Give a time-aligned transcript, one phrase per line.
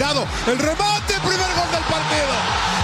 [0.00, 2.32] El remate, primer gol del partido.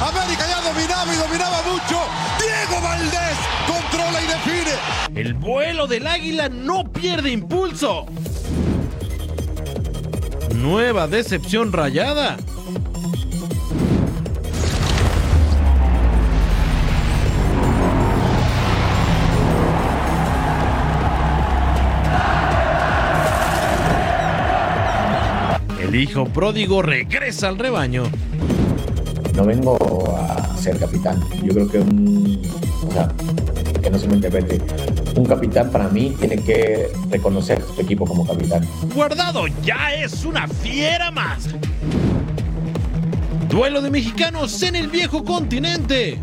[0.01, 2.01] América ya dominaba y dominaba mucho.
[2.41, 5.21] Diego Valdés controla y define.
[5.21, 8.07] El vuelo del águila no pierde impulso.
[10.57, 12.37] Nueva decepción rayada.
[25.95, 28.03] El hijo pródigo regresa al rebaño.
[29.37, 29.79] no vengo
[30.19, 31.23] a ser capitán.
[31.45, 32.43] Yo creo que un,
[32.89, 33.13] o sea,
[33.81, 34.61] que no se me interprete.
[35.15, 38.67] Un capitán para mí tiene que reconocer su equipo como capitán.
[38.93, 41.51] Guardado ya es una fiera más.
[43.49, 46.19] Duelo de mexicanos en el viejo continente.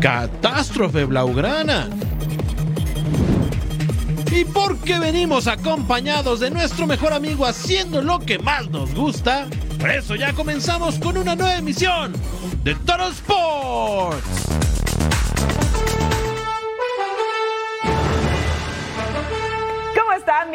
[0.00, 1.88] Catástrofe blaugrana.
[4.30, 9.46] Y porque venimos acompañados de nuestro mejor amigo haciendo lo que más nos gusta,
[9.78, 12.12] por eso ya comenzamos con una nueva emisión
[12.62, 14.67] de Total Sports.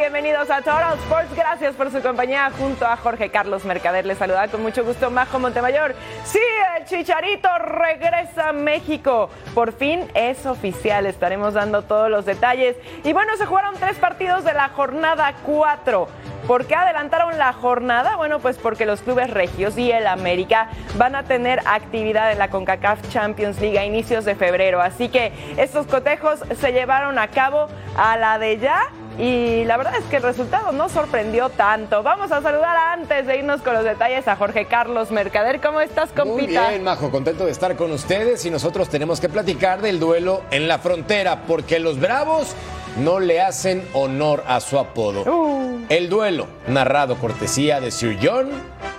[0.04, 1.34] Bienvenidos a Total Sports.
[1.34, 4.06] Gracias por su compañía junto a Jorge Carlos Mercader.
[4.06, 5.96] Les saluda con mucho gusto Majo Montemayor.
[6.26, 6.42] Sí,
[6.78, 9.30] el Chicharito regresa a México.
[9.56, 11.06] Por fin es oficial.
[11.06, 12.76] Estaremos dando todos los detalles.
[13.06, 16.08] Y bueno, se jugaron tres partidos de la jornada 4.
[16.48, 18.18] ¿Por qué adelantaron la jornada?
[18.18, 22.50] Bueno, pues porque los clubes regios y el América van a tener actividad en la
[22.50, 24.82] CONCACAF Champions League a inicios de febrero.
[24.82, 29.96] Así que estos cotejos se llevaron a cabo a la de ya y la verdad
[29.96, 32.04] es que el resultado no sorprendió tanto.
[32.04, 35.62] Vamos a saludar antes de irnos con los detalles a Jorge Carlos Mercader.
[35.62, 36.62] ¿Cómo estás, compita?
[36.62, 40.42] Muy bien, Majo, contento de estar con ustedes y nosotros tenemos que platicar del duelo
[40.52, 42.56] en la frontera porque los Bravos
[42.98, 45.24] no le hacen honor a su apodo.
[45.24, 45.86] Uh.
[45.90, 48.50] El duelo, narrado cortesía de Sir John,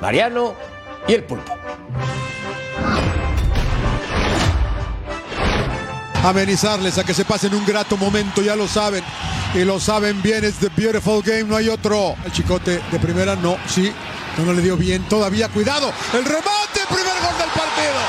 [0.00, 0.54] Mariano
[1.08, 1.52] y el Pulpo.
[6.24, 9.04] Amenizarles a que se pasen un grato momento, ya lo saben.
[9.54, 12.16] Y lo saben bien, es The Beautiful Game, no hay otro.
[12.24, 13.92] El chicote de primera, no, sí.
[14.38, 15.92] No, no le dio bien todavía, cuidado.
[16.14, 18.00] El remate, primer gol del partido.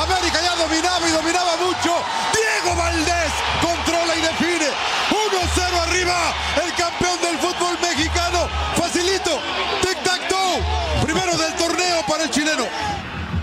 [0.00, 1.92] América ya dominaba y dominaba mucho.
[2.32, 4.68] Diego Valdés controla y define.
[5.10, 8.48] 1-0 arriba, el campeón del fútbol mexicano.
[8.76, 9.40] Facilito,
[9.82, 11.04] tic-tac-toe.
[11.04, 12.64] Primero del torneo para el chileno.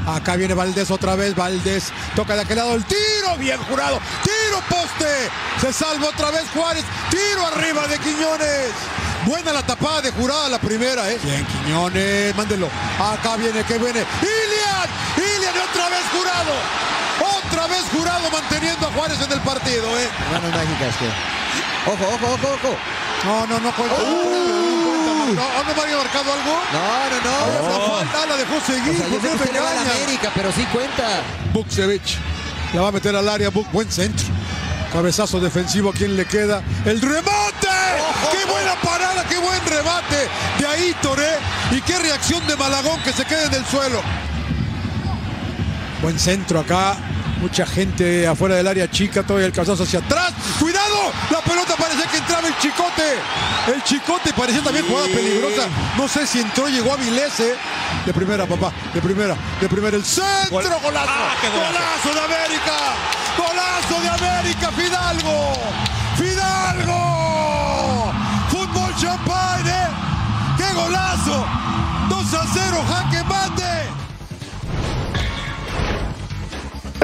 [0.07, 1.35] Acá viene Valdés otra vez.
[1.35, 3.37] Valdés toca de aquel lado el tiro.
[3.37, 3.99] Bien jurado.
[4.23, 5.29] Tiro poste.
[5.59, 6.83] Se salva otra vez Juárez.
[7.09, 8.71] Tiro arriba de Quiñones.
[9.25, 11.19] Buena la tapada de jurada la primera, ¿eh?
[11.23, 12.35] Bien, Quiñones.
[12.35, 12.69] Mándelo.
[12.99, 14.05] Acá viene, que viene.
[14.21, 14.89] Ilian.
[15.17, 16.53] Ilian y otra vez jurado.
[17.37, 20.09] Otra vez jurado manteniendo a Juárez en el partido, ¿eh?
[20.31, 21.07] Manos mágicas que.
[21.89, 22.77] Ojo, ojo, ojo, ojo.
[23.23, 23.97] No, no, no cuenta.
[23.97, 24.94] No,
[25.25, 26.53] cuenta, no, ¿No me había marcado algo?
[26.73, 27.95] No, no, no.
[27.97, 28.93] Falta la dejó seguir.
[28.93, 30.03] O sea, yo ¿por sé qué que usted le va a la engañan?
[30.03, 31.21] América, pero sí cuenta.
[31.53, 32.17] Buksevich.
[32.73, 33.49] La va a meter al área.
[33.49, 34.25] Buk, buen centro.
[34.91, 35.89] Cabezazo defensivo.
[35.89, 36.61] ¿A quién le queda?
[36.85, 37.67] ¡El remate!
[38.31, 39.25] ¡Qué buena parada!
[39.27, 40.29] ¡Qué buen remate!
[40.59, 41.37] De ahí Toré.
[41.71, 44.01] Y qué reacción de Malagón que se quede en el suelo.
[46.01, 46.97] Buen centro acá.
[47.41, 49.23] Mucha gente afuera del área chica.
[49.23, 50.33] Todavía el cabezazo hacia atrás.
[50.59, 51.11] ¡Cuidado!
[51.29, 53.03] La pelota parecía que entraba el chicote.
[53.73, 55.67] El chicote parecía también jugada peligrosa.
[55.97, 57.55] No sé si entró, llegó a Vilese.
[58.05, 58.71] De primera, papá.
[58.93, 59.35] De primera.
[59.59, 59.97] De primera.
[59.97, 60.49] El centro.
[60.49, 60.79] Golazo.
[60.81, 62.09] ¡Ah, golazo!
[62.09, 62.77] Golazo de América.
[63.37, 64.71] Golazo de América.
[64.71, 66.04] Fidalgo.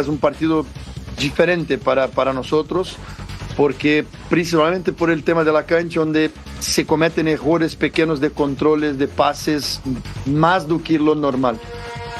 [0.01, 0.65] Es un partido
[1.17, 2.97] diferente para, para nosotros
[3.55, 8.97] porque principalmente por el tema de la cancha donde se cometen errores pequeños de controles,
[8.97, 9.81] de pases,
[10.25, 11.59] más do que lo normal.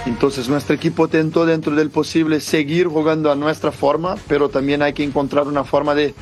[0.06, 4.94] Entonces nuestro equipo intentó dentro del posible seguir jugando a nuestra forma, pero también hay
[4.94, 6.16] que encontrar una forma de,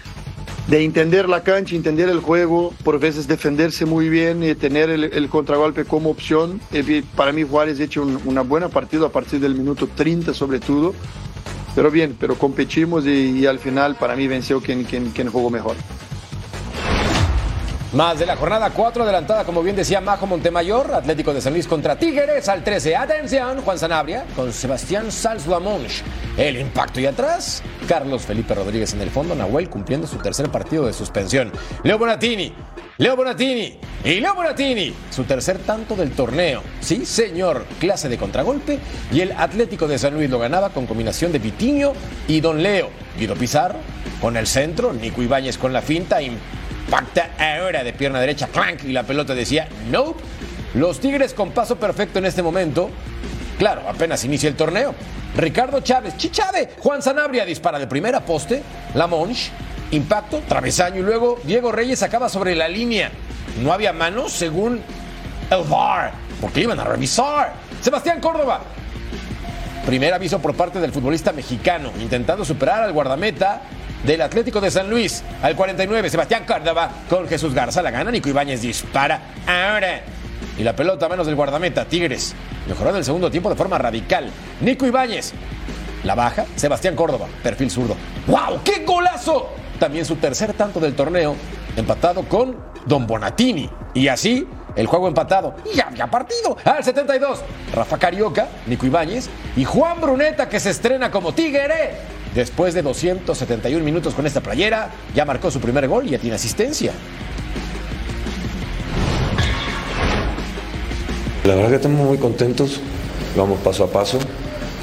[0.67, 5.05] de entender la cancha, entender el juego, por veces defenderse muy bien y tener el,
[5.05, 6.59] el contragolpe como opción.
[6.71, 10.33] Y para mí Juárez ha hecho un, una buena partida a partir del minuto 30
[10.33, 10.93] sobre todo.
[11.79, 15.77] Pero bien, pero competimos y, al final para mí venció quien, quien, quien jugó mejor.
[17.93, 21.67] Más de la jornada 4 adelantada, como bien decía Majo Montemayor, Atlético de San Luis
[21.67, 22.95] contra Tigres al 13.
[22.95, 26.03] Atención, Juan Sanabria con Sebastián Salzuamonch.
[26.37, 30.85] El impacto y atrás, Carlos Felipe Rodríguez en el fondo, Nahuel cumpliendo su tercer partido
[30.85, 31.51] de suspensión.
[31.83, 32.53] Leo Bonatini,
[32.99, 36.61] Leo Bonatini y Leo Bonatini, su tercer tanto del torneo.
[36.81, 38.77] Sí, señor, clase de contragolpe
[39.09, 41.93] y el Atlético de San Luis lo ganaba con combinación de Vitiño
[42.27, 42.89] y Don Leo.
[43.17, 43.79] Guido Pizarro
[44.19, 48.91] con el centro, Nico Ibáñez con la finta, impacta ahora de pierna derecha, clank, y
[48.91, 50.21] la pelota decía nope.
[50.73, 52.89] Los Tigres con paso perfecto en este momento.
[53.57, 54.93] Claro, apenas inicia el torneo.
[55.37, 58.61] Ricardo Chávez, Chichave, Juan Sanabria dispara de primera poste,
[58.93, 59.51] La Monch,
[59.91, 63.11] impacto, travesaño y luego Diego Reyes acaba sobre la línea.
[63.61, 64.81] No había manos según
[65.49, 67.53] el VAR, porque iban a revisar.
[67.81, 68.61] Sebastián Córdoba.
[69.85, 73.61] Primer aviso por parte del futbolista mexicano, intentando superar al guardameta
[74.03, 75.23] del Atlético de San Luis.
[75.41, 78.11] Al 49, Sebastián Córdoba con Jesús Garza la gana.
[78.11, 80.01] Nico Ibáñez dispara ahora.
[80.57, 82.35] Y la pelota a menos del guardameta, Tigres.
[82.67, 84.29] Mejoró en el segundo tiempo de forma radical.
[84.61, 85.33] Nico Ibáñez.
[86.03, 87.95] La baja, Sebastián Córdoba, perfil zurdo.
[88.27, 88.61] ¡Wow!
[88.63, 89.49] ¡Qué golazo!
[89.79, 91.35] También su tercer tanto del torneo,
[91.75, 93.69] empatado con Don Bonatini.
[93.93, 94.45] Y así,
[94.75, 95.55] el juego empatado.
[95.73, 96.57] Y había partido.
[96.65, 97.39] Al 72,
[97.73, 101.91] Rafa Carioca, Nico Ibáñez y Juan Bruneta que se estrena como Tigre.
[102.35, 106.35] Después de 271 minutos con esta playera, ya marcó su primer gol y ya tiene
[106.35, 106.91] asistencia.
[111.45, 112.81] La verdad que estamos muy contentos,
[113.35, 114.19] vamos paso a paso,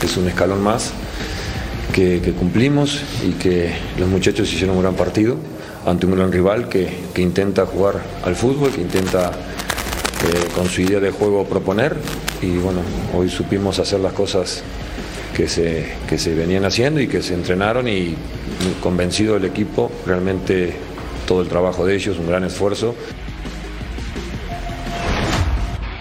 [0.03, 0.93] es un escalón más
[1.97, 5.39] que, cumplimos y que los muchachos hicieron un gran partido
[5.87, 10.83] ante un gran rival que, que intenta jugar al fútbol, que intenta eh, con su
[10.83, 11.97] idea de juego proponer
[12.43, 12.81] y bueno,
[13.15, 14.63] hoy supimos hacer las cosas
[15.35, 18.15] que se, que se venían haciendo y que se entrenaron y
[18.83, 20.75] convencido el equipo, realmente
[21.27, 22.95] todo el trabajo de ellos, un gran esfuerzo.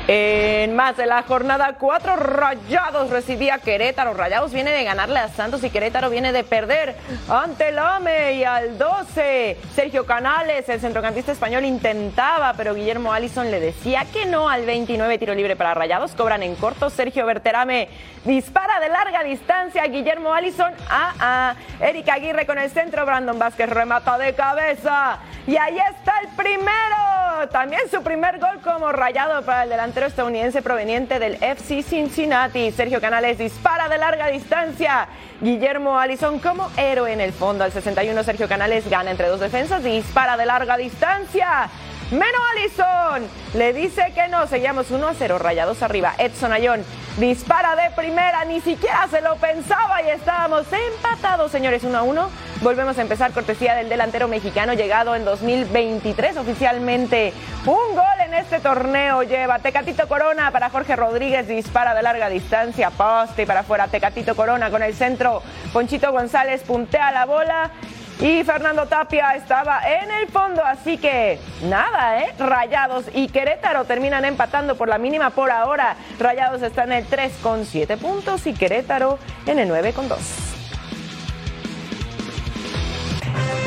[0.08, 4.14] En más de la jornada 4, Rayados recibía a Querétaro.
[4.14, 6.96] Rayados viene de ganarle a Santos y Querétaro viene de perder
[7.28, 9.58] ante el AME y al 12.
[9.74, 15.18] Sergio Canales, el centrocampista español, intentaba, pero Guillermo Allison le decía que no al 29
[15.18, 16.12] tiro libre para Rayados.
[16.12, 16.92] Cobran en corto.
[16.92, 17.90] Sergio Berterame
[18.26, 19.88] dispara de larga distancia.
[19.88, 23.08] Guillermo Allison a, a Erika Aguirre con el centro.
[23.08, 25.18] Brandon Vázquez remata de cabeza.
[25.48, 27.50] Y ahí está el primero.
[27.52, 32.72] También su primer gol como rayado para el delantero estadounidense proveniente del FC Cincinnati.
[32.72, 35.08] Sergio Canales dispara de larga distancia.
[35.40, 37.64] Guillermo Allison como héroe en el fondo.
[37.64, 39.84] Al 61 Sergio Canales gana entre dos defensas.
[39.84, 41.70] Dispara de larga distancia.
[42.12, 46.14] Meno Allison le dice que no, seguíamos 1 a 0, rayados arriba.
[46.20, 46.84] Edson Ayón
[47.18, 52.30] dispara de primera, ni siquiera se lo pensaba y estábamos empatados, señores, 1 a 1.
[52.62, 57.34] Volvemos a empezar cortesía del delantero mexicano llegado en 2023 oficialmente.
[57.66, 62.92] Un gol en este torneo lleva Tecatito Corona para Jorge Rodríguez, dispara de larga distancia,
[62.92, 65.42] poste para afuera Tecatito Corona con el centro.
[65.74, 67.72] Ponchito González puntea la bola
[68.20, 72.34] y Fernando Tapia estaba en el fondo, así que nada, ¿eh?
[72.40, 75.96] Rayados y Querétaro terminan empatando por la mínima por ahora.
[76.20, 80.55] Rayados está en el 3 con 7 puntos y Querétaro en el 9 con 2.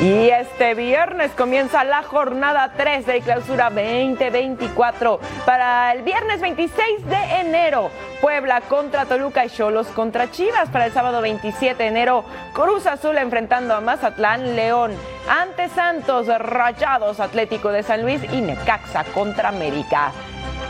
[0.01, 5.19] Y este viernes comienza la jornada 3 de clausura 2024.
[5.45, 7.91] Para el viernes 26 de enero,
[8.21, 10.69] Puebla contra Toluca y Cholos contra Chivas.
[10.69, 14.93] Para el sábado 27 de enero, Cruz Azul enfrentando a Mazatlán, León
[15.27, 20.13] ante Santos, Rayados, Atlético de San Luis y Necaxa contra América.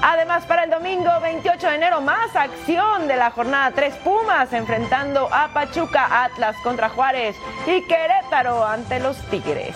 [0.02, 5.28] Además, para el domingo 28 de enero, más acción de la jornada 3 Pumas enfrentando
[5.32, 7.36] a Pachuca, Atlas contra Juárez
[7.68, 9.76] y Querétaro ante los Tigres.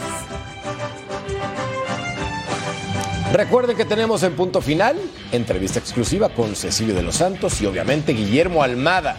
[3.33, 4.97] Recuerden que tenemos en punto final
[5.31, 9.17] entrevista exclusiva con Cecilio de los Santos y obviamente Guillermo Almada,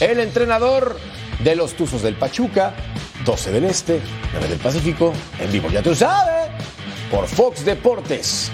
[0.00, 1.00] el entrenador
[1.42, 2.74] de los Tuzos del Pachuca,
[3.24, 4.00] 12 del Este,
[4.32, 6.50] 9 del Pacífico, en vivo, ya tú sabes,
[7.10, 8.52] por Fox Deportes.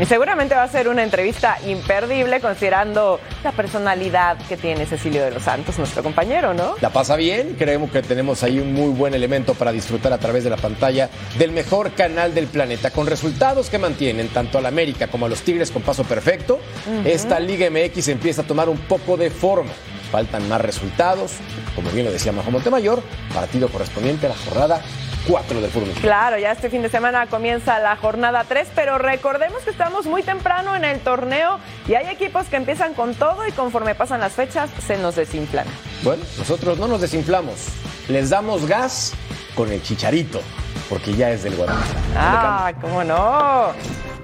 [0.00, 5.30] Y seguramente va a ser una entrevista imperdible considerando la personalidad que tiene Cecilio de
[5.30, 6.76] los Santos, nuestro compañero, ¿no?
[6.80, 10.44] La pasa bien, creemos que tenemos ahí un muy buen elemento para disfrutar a través
[10.44, 14.68] de la pantalla del mejor canal del planeta, con resultados que mantienen tanto a la
[14.68, 16.58] América como a los Tigres con paso perfecto.
[17.04, 19.70] Esta Liga MX empieza a tomar un poco de forma.
[20.10, 21.32] Faltan más resultados,
[21.74, 24.82] como bien lo decía Majo Montemayor, partido correspondiente a la jornada
[25.28, 25.90] 4 del fútbol.
[26.00, 30.22] Claro, ya este fin de semana comienza la jornada 3, pero recordemos que estamos muy
[30.22, 34.32] temprano en el torneo y hay equipos que empiezan con todo y conforme pasan las
[34.32, 35.66] fechas se nos desinflan.
[36.02, 37.68] Bueno, nosotros no nos desinflamos,
[38.08, 39.12] les damos gas
[39.54, 40.40] con el chicharito,
[40.88, 42.00] porque ya es del Guadalajara.
[42.16, 43.72] Ah, cómo no.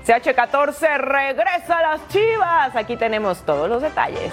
[0.07, 2.75] CH14 regresa a las Chivas.
[2.77, 4.33] Aquí tenemos todos los detalles.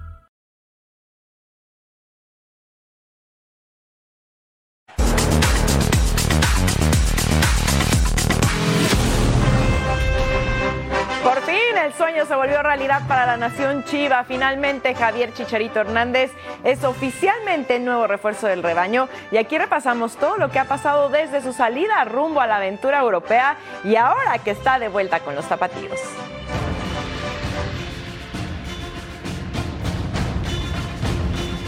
[11.85, 14.23] El sueño se volvió realidad para la nación Chiva.
[14.23, 16.31] Finalmente Javier Chicharito Hernández
[16.63, 19.09] es oficialmente el nuevo refuerzo del rebaño.
[19.31, 22.99] Y aquí repasamos todo lo que ha pasado desde su salida rumbo a la aventura
[22.99, 25.99] europea y ahora que está de vuelta con los zapatillos.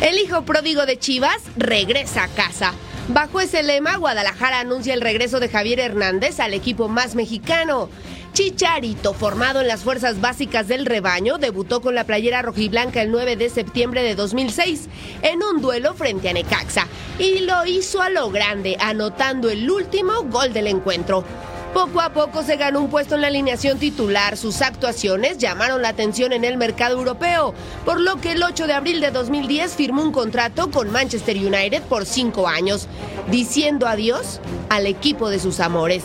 [0.02, 2.74] El hijo pródigo de Chivas regresa a casa.
[3.08, 7.90] Bajo ese lema, Guadalajara anuncia el regreso de Javier Hernández al equipo más mexicano.
[8.34, 13.36] Chicharito, formado en las fuerzas básicas del rebaño, debutó con la playera rojiblanca el 9
[13.36, 14.90] de septiembre de 2006
[15.22, 16.88] en un duelo frente a Necaxa
[17.20, 21.24] y lo hizo a lo grande, anotando el último gol del encuentro.
[21.75, 24.36] Poco a poco se ganó un puesto en la alineación titular.
[24.36, 27.54] Sus actuaciones llamaron la atención en el mercado europeo,
[27.86, 31.84] por lo que el 8 de abril de 2010 firmó un contrato con Manchester United
[31.84, 32.88] por cinco años,
[33.30, 36.04] diciendo adiós al equipo de sus amores.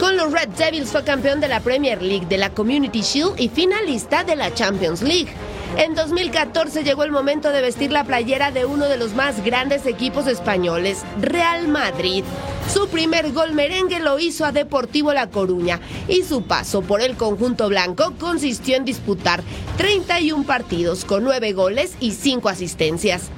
[0.00, 3.50] Con los Red Devils fue campeón de la Premier League, de la Community Shield y
[3.50, 5.28] finalista de la Champions League.
[5.76, 9.84] En 2014 llegó el momento de vestir la playera de uno de los más grandes
[9.84, 12.24] equipos españoles, Real Madrid.
[12.72, 17.16] Su primer gol merengue lo hizo a Deportivo La Coruña y su paso por el
[17.16, 19.42] conjunto blanco consistió en disputar
[19.76, 23.30] 31 partidos con 9 goles y 5 asistencias.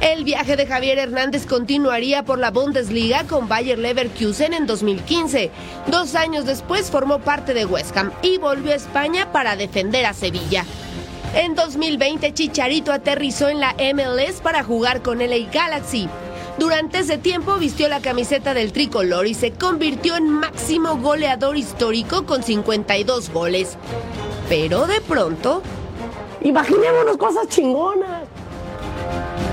[0.00, 5.50] El viaje de Javier Hernández continuaría por la Bundesliga con Bayer Leverkusen en 2015.
[5.86, 10.12] Dos años después formó parte de West Ham y volvió a España para defender a
[10.12, 10.64] Sevilla.
[11.34, 16.08] En 2020 Chicharito aterrizó en la MLS para jugar con LA Galaxy.
[16.58, 22.24] Durante ese tiempo vistió la camiseta del tricolor y se convirtió en máximo goleador histórico
[22.26, 23.76] con 52 goles.
[24.48, 25.62] Pero de pronto...
[26.42, 28.28] Imaginémonos cosas chingonas.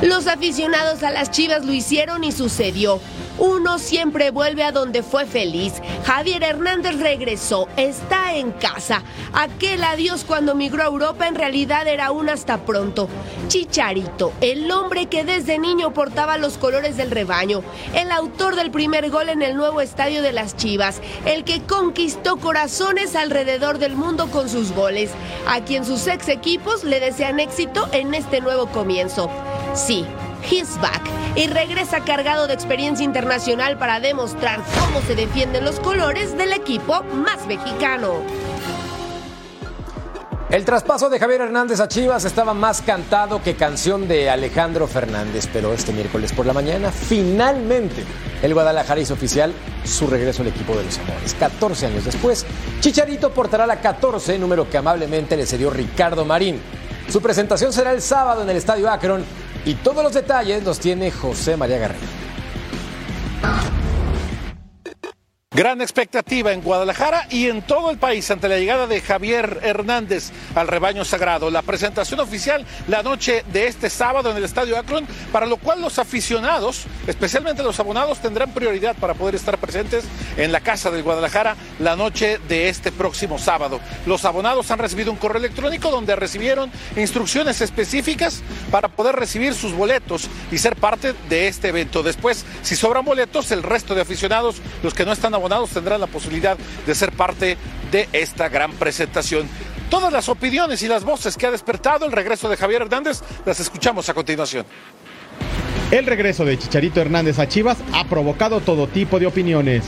[0.01, 3.00] Los aficionados a las Chivas lo hicieron y sucedió.
[3.38, 5.74] Uno siempre vuelve a donde fue feliz.
[6.05, 9.03] Javier Hernández regresó, está en casa.
[9.31, 13.10] Aquel adiós cuando migró a Europa en realidad era un hasta pronto.
[13.48, 17.62] Chicharito, el hombre que desde niño portaba los colores del rebaño,
[17.93, 22.38] el autor del primer gol en el nuevo estadio de las Chivas, el que conquistó
[22.38, 25.12] corazones alrededor del mundo con sus goles,
[25.48, 29.29] a quien sus ex equipos le desean éxito en este nuevo comienzo.
[29.73, 30.05] Sí,
[30.49, 31.01] he's back
[31.33, 37.03] y regresa cargado de experiencia internacional para demostrar cómo se defienden los colores del equipo
[37.03, 38.15] más mexicano.
[40.49, 45.47] El traspaso de Javier Hernández a Chivas estaba más cantado que canción de Alejandro Fernández,
[45.53, 48.03] pero este miércoles por la mañana finalmente
[48.41, 49.53] el Guadalajara hizo oficial
[49.85, 51.33] su regreso al equipo de los Amores.
[51.39, 52.45] 14 años después,
[52.81, 56.59] Chicharito portará la 14, número que amablemente le cedió Ricardo Marín.
[57.07, 59.23] Su presentación será el sábado en el Estadio Akron
[59.65, 62.30] y todos los detalles los tiene José María Garrido.
[65.53, 70.31] Gran expectativa en Guadalajara y en todo el país ante la llegada de Javier Hernández
[70.55, 71.51] al rebaño sagrado.
[71.51, 75.81] La presentación oficial la noche de este sábado en el Estadio Akron, para lo cual
[75.81, 80.05] los aficionados, especialmente los abonados, tendrán prioridad para poder estar presentes
[80.38, 83.81] en la Casa del Guadalajara la noche de este próximo sábado.
[84.05, 88.41] Los abonados han recibido un correo electrónico donde recibieron instrucciones específicas
[88.72, 92.03] para poder recibir sus boletos y ser parte de este evento.
[92.03, 95.40] Después, si sobran boletos, el resto de aficionados, los que no están abonados
[95.74, 97.57] tendrán la posibilidad de ser parte
[97.91, 99.48] de esta gran presentación.
[99.89, 103.60] Todas las opiniones y las voces que ha despertado el regreso de Javier Hernández las
[103.60, 104.65] escuchamos a continuación.
[105.91, 109.83] El regreso de Chicharito Hernández a Chivas ha provocado todo tipo de opiniones.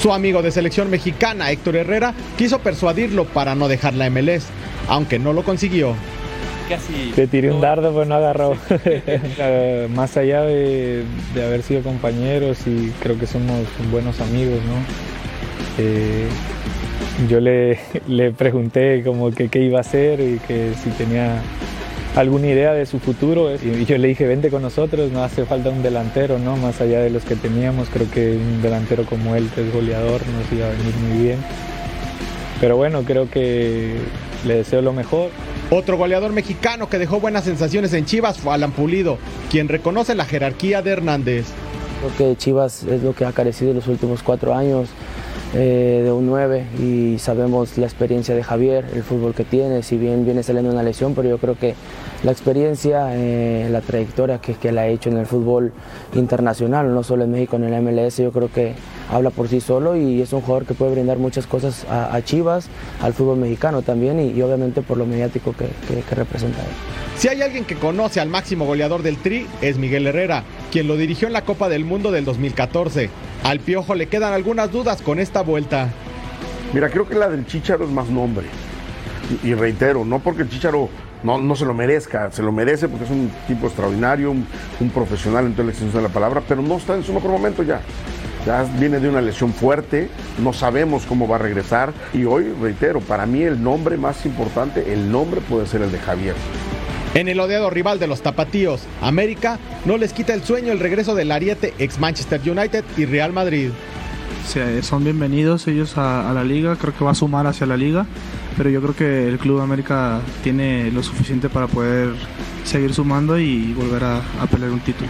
[0.00, 4.46] Su amigo de selección mexicana, Héctor Herrera, quiso persuadirlo para no dejar la MLS,
[4.88, 5.94] aunque no lo consiguió.
[6.68, 8.56] Casi Te tiré un dardo, pero no agarró.
[9.94, 15.82] Más allá de, de, haber sido compañeros y creo que somos buenos amigos, ¿no?
[15.82, 16.28] Eh,
[17.28, 21.40] yo le, le, pregunté como que qué iba a hacer y que si tenía
[22.16, 25.70] alguna idea de su futuro y yo le dije vente con nosotros, no hace falta
[25.70, 26.56] un delantero, ¿no?
[26.56, 30.20] Más allá de los que teníamos, creo que un delantero como él, que es goleador,
[30.26, 31.38] nos iba a venir muy bien.
[32.60, 33.96] Pero bueno, creo que
[34.46, 35.30] le deseo lo mejor.
[35.70, 39.18] Otro goleador mexicano que dejó buenas sensaciones en Chivas fue Alan Pulido,
[39.50, 41.44] quien reconoce la jerarquía de Hernández.
[42.00, 44.88] Creo que Chivas es lo que ha carecido en los últimos cuatro años
[45.52, 49.98] eh, de un 9 y sabemos la experiencia de Javier, el fútbol que tiene, si
[49.98, 51.74] bien viene saliendo una lesión, pero yo creo que
[52.22, 55.74] la experiencia, eh, la trayectoria que, que la ha hecho en el fútbol
[56.14, 58.72] internacional, no solo en México, en el MLS, yo creo que
[59.10, 62.22] habla por sí solo y es un jugador que puede brindar muchas cosas a, a
[62.22, 62.68] Chivas,
[63.02, 66.68] al fútbol mexicano también y, y obviamente por lo mediático que, que, que representa él.
[67.16, 70.96] Si hay alguien que conoce al máximo goleador del Tri, es Miguel Herrera, quien lo
[70.96, 73.10] dirigió en la Copa del Mundo del 2014.
[73.44, 75.88] Al Piojo le quedan algunas dudas con esta vuelta.
[76.72, 78.46] Mira, creo que la del Chicharo es más nombre.
[79.42, 80.88] Y, y reitero, no porque el Chicharo
[81.22, 84.46] no, no, se lo merezca, se lo merece porque es un tipo extraordinario, un,
[84.80, 87.30] un profesional en toda la extensión de la palabra, pero no está en su mejor
[87.30, 87.80] momento ya.
[88.46, 90.08] Ya viene de una lesión fuerte,
[90.38, 94.92] no sabemos cómo va a regresar y hoy, reitero, para mí el nombre más importante,
[94.92, 96.34] el nombre puede ser el de Javier.
[97.14, 101.14] En el odiado rival de los tapatíos, América, no les quita el sueño el regreso
[101.14, 103.70] del Ariete ex Manchester United y Real Madrid.
[104.46, 107.76] Sí, son bienvenidos ellos a, a, la liga, creo que va a sumar hacia la
[107.76, 108.06] liga,
[108.58, 112.12] pero yo creo que el Club América tiene lo suficiente para poder
[112.64, 115.08] seguir sumando y volver a, a pelear un título.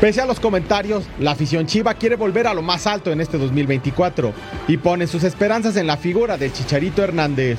[0.00, 3.36] Pese a los comentarios, la afición chiva quiere volver a lo más alto en este
[3.36, 4.32] 2024
[4.68, 7.58] y pone sus esperanzas en la figura de Chicharito Hernández.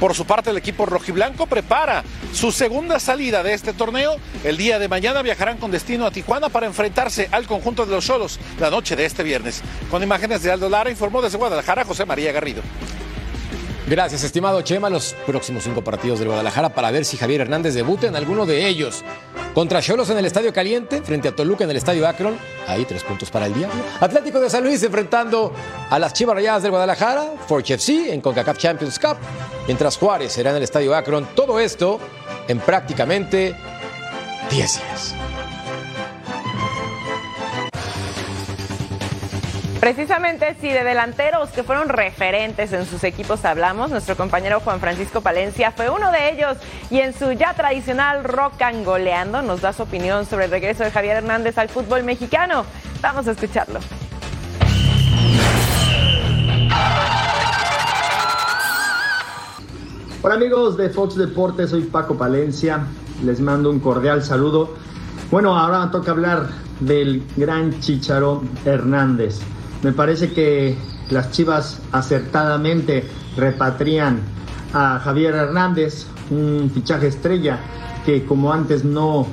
[0.00, 2.02] Por su parte, el equipo rojiblanco prepara
[2.32, 4.16] su segunda salida de este torneo.
[4.42, 8.06] El día de mañana viajarán con destino a Tijuana para enfrentarse al conjunto de los
[8.06, 9.60] solos la noche de este viernes.
[9.90, 12.62] Con imágenes de Aldo Lara, informó desde Guadalajara José María Garrido.
[13.90, 14.88] Gracias, estimado Chema.
[14.88, 18.68] Los próximos cinco partidos del Guadalajara para ver si Javier Hernández debuta en alguno de
[18.68, 19.02] ellos.
[19.52, 22.38] Contra Cholos en el Estadio Caliente, frente a Toluca en el Estadio Akron.
[22.68, 23.82] Ahí tres puntos para el Diablo.
[23.98, 25.52] Atlético de San Luis enfrentando
[25.90, 27.32] a las Chivas Rayadas del Guadalajara.
[27.48, 29.16] Forge FC en CONCACAF Champions Cup.
[29.66, 31.26] Mientras Juárez será en el Estadio Akron.
[31.34, 31.98] Todo esto
[32.46, 33.56] en prácticamente
[34.52, 35.14] 10 días.
[39.80, 45.22] Precisamente si de delanteros que fueron referentes en sus equipos hablamos, nuestro compañero Juan Francisco
[45.22, 46.58] Palencia fue uno de ellos
[46.90, 50.84] y en su ya tradicional rock and goleando nos da su opinión sobre el regreso
[50.84, 52.66] de Javier Hernández al fútbol mexicano.
[53.00, 53.80] Vamos a escucharlo.
[60.20, 62.84] Hola amigos de Fox Deportes, soy Paco Palencia,
[63.24, 64.74] les mando un cordial saludo.
[65.30, 66.48] Bueno, ahora toca hablar
[66.80, 69.40] del gran Chicharo Hernández.
[69.82, 70.76] Me parece que
[71.10, 73.04] las Chivas acertadamente
[73.36, 74.20] repatrian
[74.74, 77.58] a Javier Hernández, un fichaje estrella
[78.04, 79.26] que como antes no,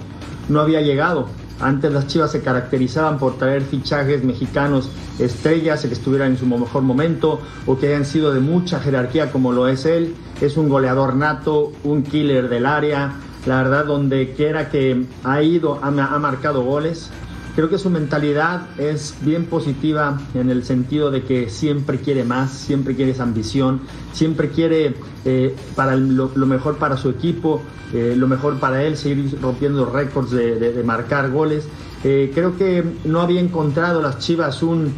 [0.50, 1.28] no había llegado.
[1.60, 6.84] Antes las Chivas se caracterizaban por traer fichajes mexicanos estrellas que estuvieran en su mejor
[6.84, 10.16] momento o que hayan sido de mucha jerarquía como lo es él.
[10.40, 13.14] Es un goleador nato, un killer del área.
[13.46, 17.10] La verdad, donde quiera que ha ido, ha marcado goles.
[17.58, 22.52] Creo que su mentalidad es bien positiva en el sentido de que siempre quiere más,
[22.52, 23.82] siempre quiere esa ambición,
[24.14, 24.94] siempre quiere
[25.26, 27.64] eh, para lo, mejor para su equipo,
[27.96, 31.68] eh, lo mejor para él, seguir rompiendo récords de, de, marcar goles.
[32.04, 34.94] Eh, creo que no había encontrado las Chivas un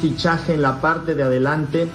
[0.00, 1.88] fichaje en la parte de adelante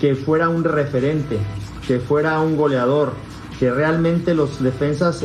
[0.00, 1.38] que fuera un referente,
[1.86, 3.12] que fuera un goleador,
[3.60, 5.24] que realmente los defensas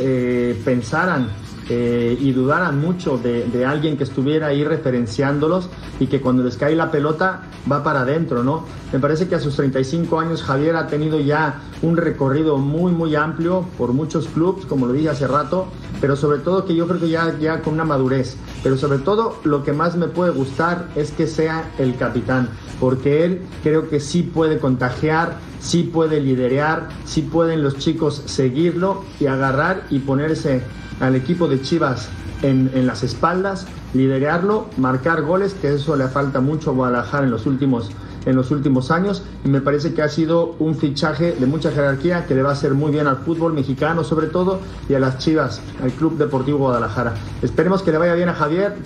[0.64, 5.68] pensaran eh, y dudaran mucho de, alguien que estuviera ahí referenciándolos
[6.00, 8.64] y que cuando les cae la pelota va para adentro, ¿no?
[8.92, 13.14] Me parece que a sus 35 años Javier ha tenido ya un recorrido muy, muy
[13.14, 15.68] amplio por muchos clubes, como lo dije hace rato,
[16.00, 18.36] pero sobre todo que yo creo que ya, ya con una madurez.
[18.62, 22.48] Pero sobre todo lo que más me puede gustar es que sea el capitán,
[22.80, 29.04] porque él creo que sí puede contagiar, sí puede liderar, sí pueden los chicos seguirlo
[29.20, 30.62] y agarrar y ponerse
[31.02, 32.08] al equipo de Chivas
[32.42, 37.44] en, las espaldas, liderarlo, marcar goles, que eso le falta mucho a Guadalajara en los
[37.46, 37.90] últimos
[38.24, 42.24] en los últimos años y me parece que ha sido un fichaje de mucha jerarquía
[42.24, 45.18] que le va a hacer muy bien al fútbol mexicano sobre todo y a las
[45.18, 47.14] Chivas, al Club Deportivo Guadalajara.
[47.42, 48.76] Esperemos que le vaya bien a Javier,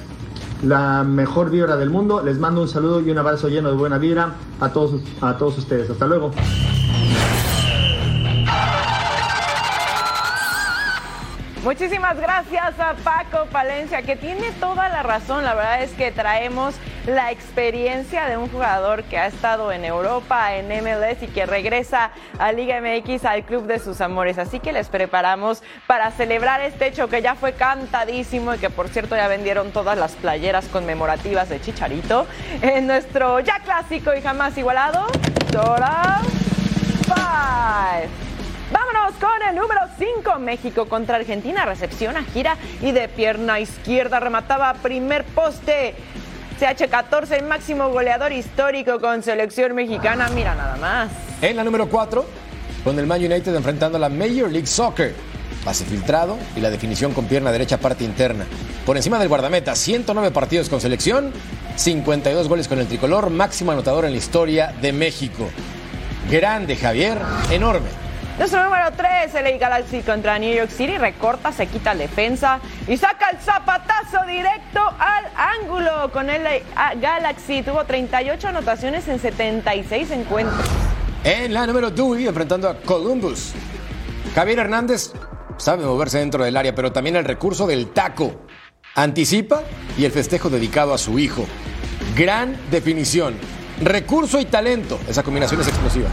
[0.62, 2.22] la mejor vibra del mundo.
[2.24, 5.58] Les mando un saludo y un abrazo lleno de buena vibra a todos, a todos
[5.58, 5.90] ustedes.
[5.90, 6.30] Hasta luego.
[11.66, 15.42] Muchísimas gracias a Paco Palencia, que tiene toda la razón.
[15.42, 16.76] La verdad es que traemos
[17.06, 22.12] la experiencia de un jugador que ha estado en Europa, en MLS y que regresa
[22.38, 24.38] a Liga MX al club de sus amores.
[24.38, 28.88] Así que les preparamos para celebrar este hecho que ya fue cantadísimo y que por
[28.88, 32.28] cierto ya vendieron todas las playeras conmemorativas de Chicharito
[32.62, 35.08] en nuestro ya clásico y jamás igualado.
[35.50, 36.20] Tora
[37.06, 38.25] Five.
[38.72, 40.38] Vámonos con el número 5.
[40.40, 41.64] México contra Argentina.
[41.64, 45.94] Recepción a gira y de pierna izquierda remataba primer poste.
[46.58, 50.28] CH14, el máximo goleador histórico con selección mexicana.
[50.34, 51.10] Mira nada más.
[51.42, 52.24] En la número 4,
[52.82, 55.14] con el Man United enfrentando a la Major League Soccer.
[55.64, 58.46] Pase filtrado y la definición con pierna derecha parte interna.
[58.84, 61.32] Por encima del guardameta, 109 partidos con selección,
[61.76, 65.48] 52 goles con el tricolor, máximo anotador en la historia de México.
[66.30, 67.18] Grande Javier,
[67.50, 68.05] enorme.
[68.38, 72.98] Nuestro número 3, LA Galaxy contra New York City, recorta, se quita la defensa y
[72.98, 76.42] saca el zapatazo directo al ángulo con el
[77.00, 77.62] Galaxy.
[77.62, 80.66] Tuvo 38 anotaciones en 76 encuentros.
[81.24, 83.54] En la número 2, enfrentando a Columbus.
[84.34, 85.12] Javier Hernández
[85.56, 88.42] sabe moverse dentro del área, pero también el recurso del taco.
[88.94, 89.62] Anticipa
[89.96, 91.46] y el festejo dedicado a su hijo.
[92.14, 93.34] Gran definición.
[93.80, 95.00] Recurso y talento.
[95.08, 96.08] Esa combinación es explosiva.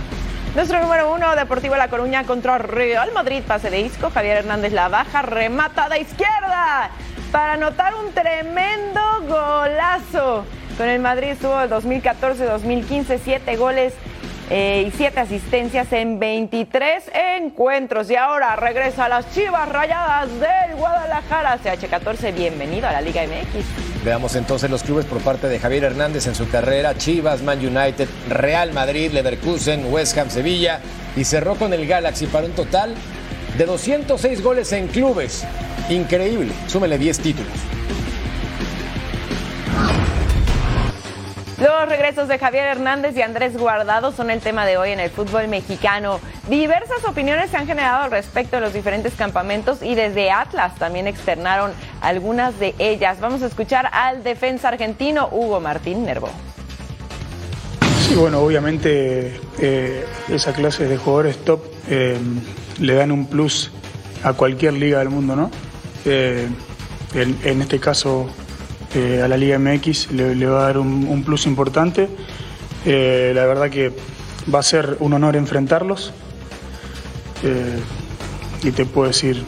[0.55, 4.87] Nuestro número uno, Deportivo La Coruña contra Real Madrid, pase de Isco, Javier Hernández la
[4.87, 6.91] baja, remata de izquierda
[7.31, 10.45] para anotar un tremendo golazo.
[10.77, 13.95] Con el Madrid estuvo el 2014-2015, siete goles
[14.49, 17.03] eh, y siete asistencias en 23
[17.37, 18.09] encuentros.
[18.09, 21.59] Y ahora regresa a las Chivas Rayadas del Guadalajara.
[21.63, 24.03] CH14, bienvenido a la Liga MX.
[24.03, 26.97] Veamos entonces los clubes por parte de Javier Hernández en su carrera.
[26.97, 30.79] Chivas, Man United, Real Madrid, Leverkusen, West Ham, Sevilla.
[31.15, 32.95] Y cerró con el Galaxy para un total
[33.57, 35.45] de 206 goles en clubes.
[35.89, 36.51] Increíble.
[36.67, 37.53] Súmele 10 títulos.
[41.63, 45.09] Los regresos de Javier Hernández y Andrés Guardado son el tema de hoy en el
[45.09, 46.19] fútbol mexicano.
[46.49, 51.07] Diversas opiniones se han generado al respecto en los diferentes campamentos y desde Atlas también
[51.07, 51.71] externaron
[52.01, 53.21] algunas de ellas.
[53.21, 56.27] Vamos a escuchar al defensa argentino Hugo Martín Nervo.
[58.09, 62.17] Sí, bueno, obviamente eh, esa clase de jugadores top eh,
[62.81, 63.71] le dan un plus
[64.21, 65.49] a cualquier liga del mundo, ¿no?
[66.03, 66.45] Eh,
[67.13, 68.29] en este caso
[68.95, 72.09] eh, a la Liga MX le, va a dar un, plus importante.
[72.85, 73.91] Eh, la verdad que
[74.53, 76.13] va a ser un honor enfrentarlos.
[77.43, 77.79] Eh,
[78.63, 79.43] y te puedo decir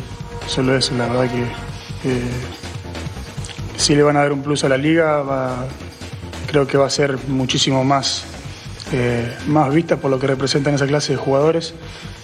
[0.48, 1.44] solo eso, la verdad que
[2.10, 2.22] eh,
[3.78, 5.24] sí le van a dar un plus a la liga,
[6.48, 8.26] creo que va a ser muchísimo más,
[9.48, 11.74] más vista por lo que representan esa clase de jugadores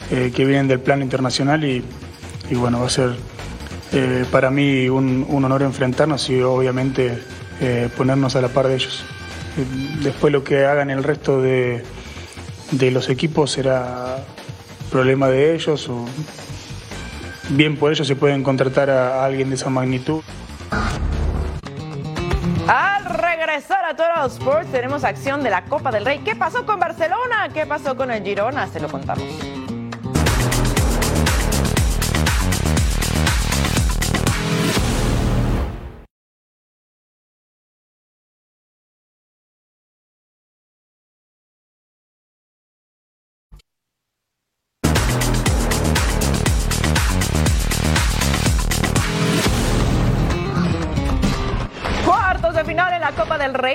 [0.09, 1.81] que vienen del plano internacional y,
[2.49, 3.15] y bueno, va a ser
[3.93, 7.21] eh, para mí un, honor enfrentarnos y obviamente
[7.59, 9.03] eh, ponernos a la par de ellos.
[9.57, 9.65] Eh,
[10.01, 11.83] Después lo que hagan el resto de,
[12.71, 14.23] de los equipos será
[14.89, 16.05] problema de ellos o
[17.49, 20.21] bien por ellos se pueden contratar a, alguien de esa magnitud.
[22.67, 26.19] Al regresar a Total Sports tenemos acción de la Copa del Rey.
[26.19, 27.49] ¿Qué pasó con Barcelona?
[27.53, 28.67] ¿Qué pasó con el Girona?
[28.67, 29.50] Se lo contamos.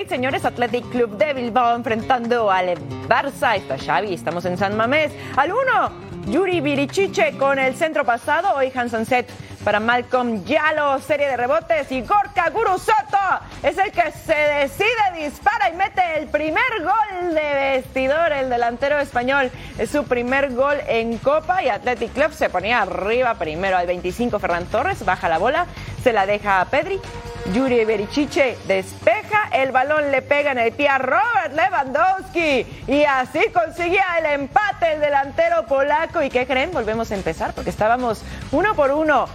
[0.09, 0.45] Señores.
[0.45, 2.75] Athletic Club de Bilbao enfrentando al
[3.09, 3.57] Barça.
[3.57, 5.13] Está Xavi, estamos en San Mamés.
[5.37, 5.91] Al uno,
[6.27, 8.55] Yuri Virichiche con el centro pasado.
[8.57, 9.29] Hoy Hansen Set
[9.65, 13.17] para Malcolm Yalo, serie de rebotes y Gorka Gurusoto
[13.65, 19.01] es el que se decide, dispara y mete el primer gol de vestidor, el delantero
[19.01, 19.51] español.
[19.77, 24.39] Es su primer gol en Copa y Athletic Club se ponía arriba primero al 25
[24.39, 25.67] Ferran Torres, baja la bola,
[26.05, 27.01] se la deja a Pedri.
[27.53, 33.41] Yuri Berichiche despeja, el balón le pega en el pie a Robert Lewandowski y así
[33.53, 36.23] conseguía el empate el delantero polaco.
[36.23, 36.73] ¿Y qué creen?
[36.73, 39.27] Volvemos a empezar porque estábamos uno por uno,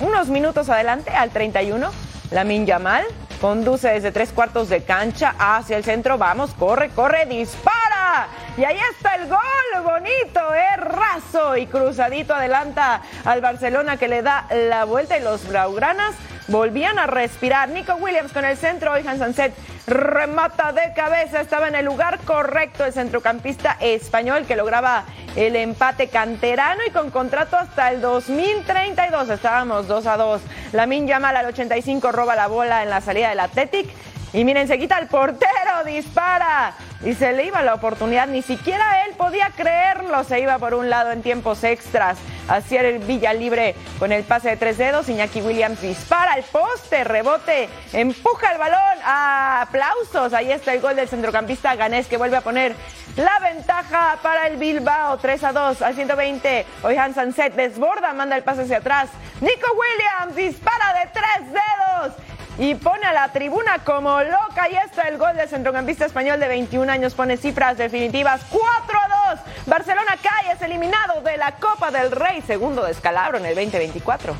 [0.00, 1.90] unos minutos adelante al 31.
[2.32, 3.04] Lamin Yamal
[3.40, 6.18] conduce desde tres cuartos de cancha hacia el centro.
[6.18, 8.28] Vamos, corre, corre, dispara.
[8.60, 9.38] Y ahí está el gol,
[9.82, 15.48] bonito, es raso y cruzadito adelanta al Barcelona que le da la vuelta y los
[15.48, 16.14] Blaugranas
[16.48, 17.70] volvían a respirar.
[17.70, 19.54] Nico Williams con el centro, Johan Sanset
[19.86, 25.04] remata de cabeza, estaba en el lugar correcto el centrocampista español que lograba
[25.36, 29.30] el empate canterano y con contrato hasta el 2032.
[29.30, 30.42] Estábamos 2 a 2.
[30.72, 33.88] Lamin Yamal al 85 roba la bola en la salida del Athletic.
[34.34, 36.74] Y miren, se quita el portero, dispara.
[37.02, 38.28] Y se le iba la oportunidad.
[38.28, 40.22] Ni siquiera él podía creerlo.
[40.24, 42.18] Se iba por un lado en tiempos extras.
[42.48, 45.08] Hacia el Villa Libre con el pase de tres dedos.
[45.08, 48.80] Iñaki Williams dispara al poste, rebote, empuja el balón.
[49.04, 50.34] aplausos.
[50.34, 52.74] Ahí está el gol del centrocampista ganés que vuelve a poner
[53.16, 55.18] la ventaja para el Bilbao.
[55.18, 56.66] 3 a 2 al 120.
[56.82, 59.10] Hoy Sanset desborda, manda el pase hacia atrás.
[59.40, 64.68] Nico Williams dispara de tres dedos y pone a la tribuna como loca.
[64.70, 69.34] Y está el gol del centrocampista español de 21 años, pone cifras definitivas 4 a
[69.34, 69.40] 2.
[69.66, 74.34] Barcelona cae, es eliminado de la Copa del Rey, segundo descalabro en el 2024.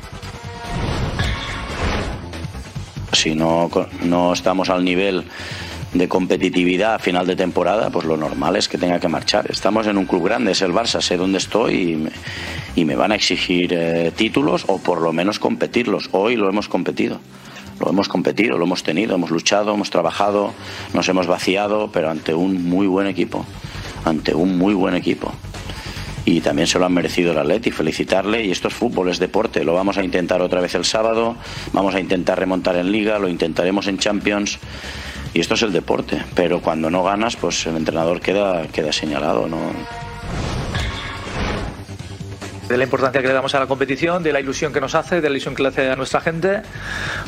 [3.13, 3.69] Si no,
[4.03, 5.25] no estamos al nivel
[5.93, 9.51] de competitividad a final de temporada, pues lo normal es que tenga que marchar.
[9.51, 12.11] Estamos en un club grande, es el Barça, sé dónde estoy y me,
[12.75, 16.09] y me van a exigir eh, títulos o por lo menos competirlos.
[16.13, 17.19] Hoy lo hemos competido
[17.81, 20.53] lo hemos competido, lo hemos tenido, hemos luchado, hemos trabajado,
[20.93, 23.45] nos hemos vaciado, pero ante un muy buen equipo,
[24.05, 25.33] ante un muy buen equipo.
[26.23, 28.45] Y también se lo han merecido el Atleti, felicitarle.
[28.45, 29.63] Y esto es fútbol, es deporte.
[29.63, 31.35] Lo vamos a intentar otra vez el sábado,
[31.73, 34.59] vamos a intentar remontar en Liga, lo intentaremos en Champions.
[35.33, 36.21] Y esto es el deporte.
[36.35, 39.47] Pero cuando no ganas, pues el entrenador queda, queda señalado.
[39.47, 39.57] ¿no?
[42.71, 45.21] De la importancia que le damos a la competición, de la ilusión que nos hace,
[45.21, 46.61] de la ilusión que le hace a nuestra gente.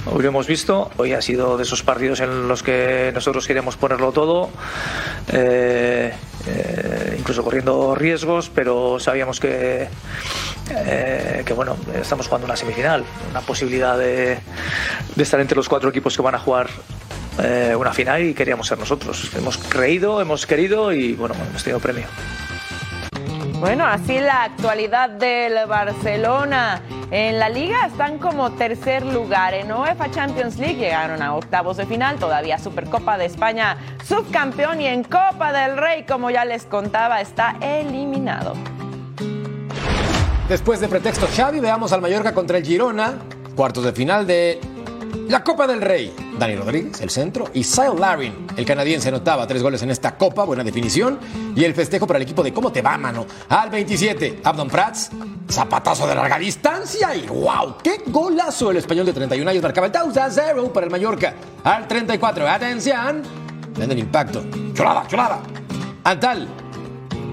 [0.05, 3.75] Hoy lo hemos visto, hoy ha sido de esos partidos en los que nosotros queremos
[3.75, 4.49] ponerlo todo,
[5.31, 6.13] eh,
[6.47, 9.89] eh, incluso corriendo riesgos, pero sabíamos que,
[10.71, 14.39] eh, que bueno, estamos jugando una semifinal, una posibilidad de,
[15.15, 16.69] de estar entre los cuatro equipos que van a jugar
[17.75, 19.31] una final y queríamos ser nosotros.
[19.35, 22.05] Hemos creído, hemos querido y bueno, hemos tenido premio.
[23.63, 26.81] Bueno, así la actualidad del Barcelona.
[27.11, 29.53] En la liga están como tercer lugar.
[29.53, 34.87] En UEFA Champions League llegaron a octavos de final, todavía Supercopa de España subcampeón y
[34.87, 38.53] en Copa del Rey, como ya les contaba, está eliminado.
[40.49, 43.13] Después de pretexto Xavi, veamos al Mallorca contra el Girona,
[43.55, 44.59] cuartos de final de
[45.27, 46.13] la Copa del Rey.
[46.37, 50.43] Dani Rodríguez, el centro, y Sile Larin, el canadiense, anotaba tres goles en esta Copa,
[50.43, 51.19] buena definición.
[51.55, 53.25] Y el festejo para el equipo de ¿Cómo te va, mano?
[53.49, 55.11] Al 27, Abdon Prats,
[55.49, 57.77] zapatazo de larga distancia y ¡wow!
[57.83, 58.71] ¡Qué golazo!
[58.71, 61.33] El español de 31 años marcaba el 2 a 0 para el Mallorca.
[61.63, 63.23] Al 34, atención,
[63.77, 64.43] ven el impacto.
[64.73, 65.41] ¡Chulada, chulada!
[66.03, 66.47] Antal,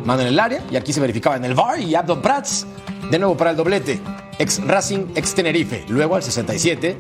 [0.05, 2.67] mano en el área, y aquí se verificaba en el VAR, y Abdon Prats,
[3.11, 4.01] de nuevo para el doblete.
[4.39, 5.85] Ex Racing, ex Tenerife.
[5.89, 6.97] Luego al 67,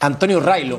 [0.00, 0.78] Antonio Railo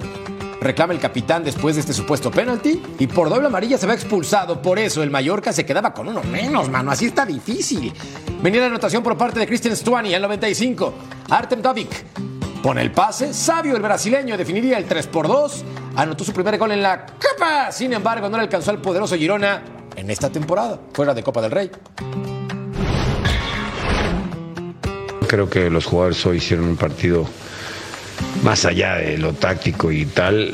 [0.62, 4.62] reclama el capitán después de este supuesto penalti y por doble amarilla se va expulsado.
[4.62, 6.92] Por eso el Mallorca se quedaba con uno menos, mano.
[6.92, 7.94] Así está difícil.
[8.42, 10.94] Venía la anotación por parte de Christian Stuani al 95.
[11.30, 12.06] Artem Dovic
[12.64, 13.34] pone el pase.
[13.34, 15.66] Sabio, el brasileño, definiría el 3 por 2.
[15.98, 17.74] Anotó su primer gol en la Copa.
[17.74, 19.64] Sin embargo, no le alcanzó al poderoso Girona
[19.98, 21.72] en esta temporada, fuera de Copa del Rey.
[25.28, 27.28] Creo que los jugadores hoy hicieron un partido
[28.44, 30.52] más allá de lo táctico y tal,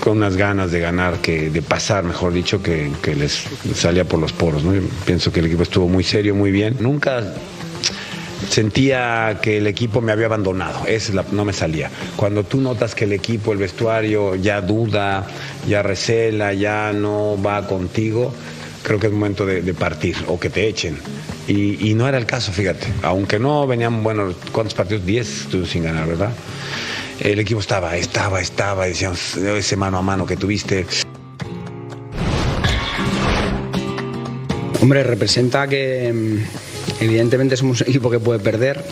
[0.00, 3.44] con unas ganas de ganar, que, de pasar, mejor dicho, que, les
[3.74, 4.62] salía por los poros.
[4.62, 4.72] ¿no?
[5.04, 6.76] pienso que el equipo estuvo muy serio, muy bien.
[6.80, 7.22] Nunca
[8.48, 11.90] sentía que el equipo me había abandonado, es no me salía.
[12.16, 15.26] Cuando tú notas que el equipo, el vestuario ya duda,
[15.68, 18.32] ya recela, ya no va contigo,
[18.84, 20.96] creo que es momento de, partir o que te echen.
[21.48, 22.86] Y, no era el caso, fíjate.
[23.02, 25.04] Aunque no venían, bueno, ¿cuántos partidos?
[25.04, 26.32] Diez sin ganar, ¿verdad?
[27.20, 30.86] el equipo estaba, estaba, estaba, decíamos, ese mano a mano que tuviste.
[34.80, 38.84] Hombre, representa que mm, evidentemente somos un equipo que puede perder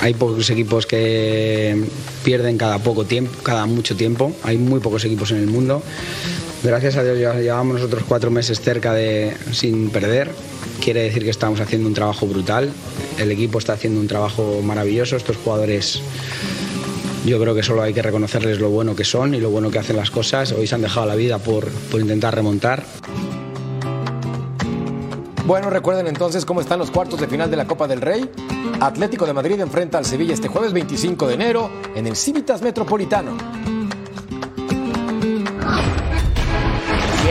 [0.00, 1.84] hay pocos equipos que
[2.24, 4.32] pierden cada poco tiempo, cada mucho tiempo.
[4.42, 5.82] Hay muy pocos equipos en el mundo.
[6.66, 10.32] Gracias a Dios llevamos nosotros cuatro meses cerca de sin perder.
[10.82, 12.72] Quiere decir que estamos haciendo un trabajo brutal.
[13.18, 15.14] El equipo está haciendo un trabajo maravilloso.
[15.14, 16.02] Estos jugadores
[17.24, 19.78] yo creo que solo hay que reconocerles lo bueno que son y lo bueno que
[19.78, 20.50] hacen las cosas.
[20.50, 22.82] Hoy se han dejado la vida por, por intentar remontar.
[25.46, 28.28] Bueno, recuerden entonces cómo están los cuartos de final de la Copa del Rey.
[28.80, 33.75] Atlético de Madrid enfrenta al Sevilla este jueves 25 de enero en el Civitas Metropolitano.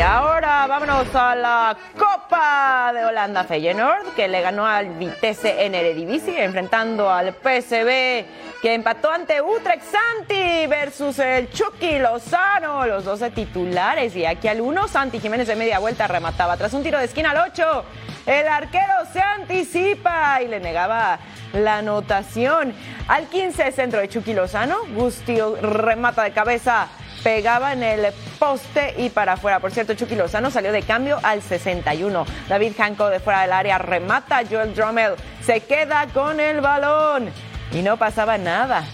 [0.05, 6.43] Ahora vámonos a la Copa de Holanda Feyenoord, que le ganó al Vitesse en Eredivisie,
[6.43, 8.25] enfrentando al PSV,
[8.61, 14.15] que empató ante Utrecht Santi versus el Chucky Lozano, los 12 titulares.
[14.15, 16.55] Y aquí al 1, Santi Jiménez de media vuelta remataba.
[16.55, 17.85] Tras un tiro de esquina al 8,
[18.27, 21.19] el arquero se anticipa y le negaba
[21.53, 22.73] la anotación.
[23.07, 26.89] Al 15, centro de Chucky Lozano, Gustio remata de cabeza
[27.25, 29.59] pegaba en el poste y para afuera.
[29.59, 32.23] Por cierto, Chucky Lozano salió de cambio al 61.
[32.47, 34.43] David Hanco de fuera del área remata.
[34.47, 37.31] Joel Drummel se queda con el balón.
[37.71, 38.85] Y no pasaba nada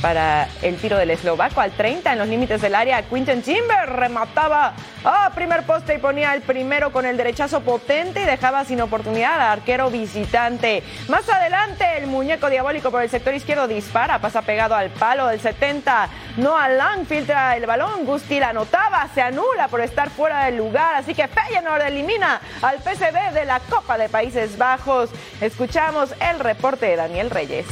[0.00, 3.02] para el tiro del eslovaco al 30 en los límites del área.
[3.02, 8.24] Quinton Timber remataba a primer poste y ponía el primero con el derechazo potente y
[8.24, 10.82] dejaba sin oportunidad al arquero visitante.
[11.08, 15.40] Más adelante, el muñeco diabólico por el sector izquierdo dispara, pasa pegado al palo del
[15.40, 16.08] 70.
[16.36, 18.04] Noah Lang filtra el balón.
[18.04, 20.94] Gusti la anotaba, se anula por estar fuera del lugar.
[20.94, 25.10] Así que Feyenoord elimina al PSV de la Copa de Países Bajos.
[25.40, 27.66] Escuchamos el reporte de Daniel Reyes.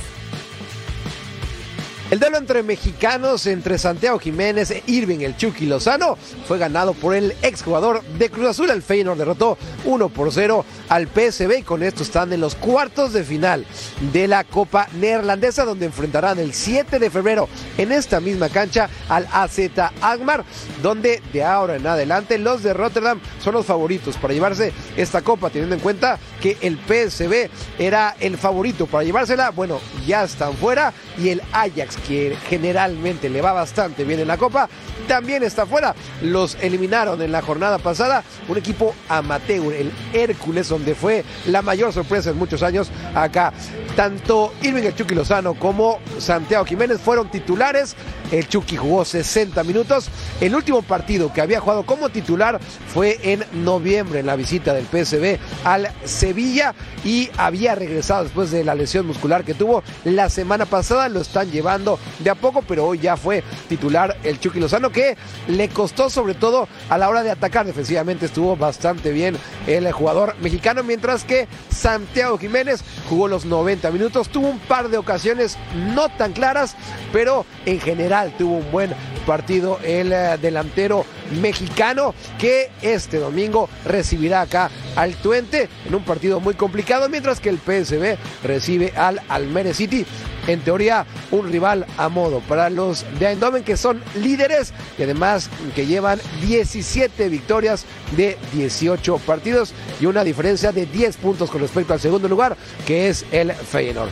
[2.11, 7.14] El duelo entre mexicanos, entre Santiago Jiménez e Irving el Chucky Lozano, fue ganado por
[7.14, 8.69] el exjugador de Cruz Azul.
[8.69, 13.14] El Feyenoord derrotó 1 por 0 al PSV y con esto están en los cuartos
[13.14, 13.64] de final
[14.12, 19.27] de la Copa Neerlandesa, donde enfrentarán el 7 de febrero en esta misma cancha al
[19.33, 19.59] AZ
[20.03, 20.45] Alkmaar,
[20.83, 25.49] donde de ahora en adelante los de Rotterdam son los favoritos para llevarse esta copa,
[25.49, 29.51] teniendo en cuenta que el PSV era el favorito para llevársela.
[29.51, 34.37] Bueno, ya están fuera y el Ajax que generalmente le va bastante bien en la
[34.37, 34.68] Copa,
[35.09, 35.94] también está fuera.
[36.22, 41.92] Los eliminaron en la jornada pasada un equipo amateur, el Hércules, donde fue la mayor
[41.92, 43.52] sorpresa en muchos años acá.
[43.96, 47.94] Tanto Irving el Chucky Lozano como Santiago Jiménez fueron titulares.
[48.31, 50.09] El Chucky jugó 60 minutos.
[50.41, 52.61] El último partido que había jugado como titular
[52.93, 58.65] fue en noviembre en la visita del PSV al Sevilla y había regresado después de
[58.65, 61.09] la lesión muscular que tuvo la semana pasada.
[61.09, 65.17] Lo están llevando de a poco, pero hoy ya fue titular el Chucky Lozano que
[65.49, 68.27] le costó sobre todo a la hora de atacar defensivamente.
[68.27, 74.29] Estuvo bastante bien el jugador mexicano, mientras que Santiago Jiménez jugó los 90 minutos.
[74.29, 75.59] Tuvo un par de ocasiones
[75.95, 76.77] no tan claras,
[77.13, 78.92] pero en general tuvo un buen
[79.27, 81.05] partido el eh, delantero
[81.40, 87.48] mexicano que este domingo recibirá acá al Tuente en un partido muy complicado, mientras que
[87.48, 90.07] el PSV recibe al Almere City.
[90.46, 95.48] En teoría, un rival a modo para los de Eindhoven que son líderes y además
[95.74, 101.94] que llevan 17 victorias de 18 partidos y una diferencia de 10 puntos con respecto
[101.94, 104.11] al segundo lugar que es el Feyenoord.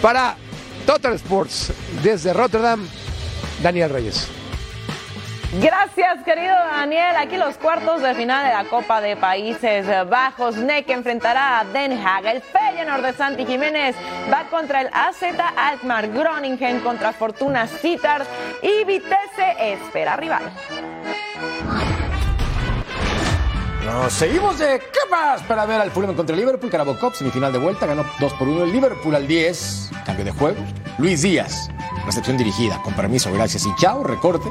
[0.00, 0.36] Para
[0.86, 1.72] Total Sports
[2.02, 2.88] desde Rotterdam,
[3.60, 4.28] Daniel Reyes.
[5.60, 7.16] Gracias, querido Daniel.
[7.16, 10.56] Aquí los cuartos de final de la Copa de Países Bajos.
[10.56, 12.26] NEC enfrentará a Den Haag.
[12.26, 13.96] El Feyenoord de Santi Jiménez
[14.32, 15.22] va contra el AZ
[15.56, 16.08] Alkmaar.
[16.08, 18.26] Groningen contra Fortuna Sittard.
[18.62, 20.52] Y Vitesse espera rival.
[23.86, 26.68] Nos seguimos de capas para ver al Fulham contra el Liverpool.
[26.68, 29.90] Carabao Cup, semifinal de vuelta, ganó 2 por 1 el Liverpool al 10.
[30.04, 30.56] Cambio de juego.
[30.98, 31.68] Luis Díaz,
[32.04, 34.48] recepción dirigida, con permiso, gracias y chao, recorte.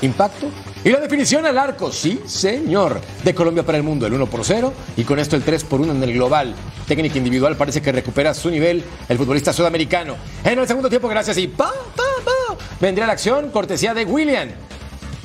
[0.00, 0.48] Impacto.
[0.82, 3.02] Y la definición al arco, sí, señor.
[3.22, 4.72] De Colombia para el mundo, el 1 por 0.
[4.96, 6.54] Y con esto el 3 por 1 en el global.
[6.88, 10.16] Técnica individual parece que recupera su nivel el futbolista sudamericano.
[10.42, 12.56] En el segundo tiempo, gracias y pa, pa, pa.
[12.80, 14.48] Vendrá la acción, cortesía de William.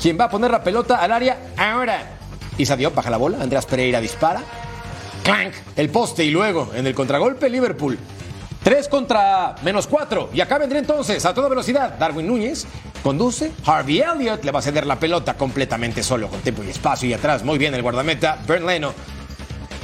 [0.02, 2.18] Quien va a poner la pelota al área ahora.
[2.60, 4.43] Isa Diop baja la bola, Andrés Pereira dispara.
[5.24, 7.98] Clank, el poste y luego en el contragolpe Liverpool.
[8.63, 10.32] 3 contra menos 4.
[10.34, 12.67] Y acá vendría entonces a toda velocidad Darwin Núñez.
[13.02, 13.54] Conduce.
[13.65, 17.08] Harvey Elliott le va a ceder la pelota completamente solo, con tiempo y espacio.
[17.08, 18.93] Y atrás, muy bien el guardameta Bernd Leno.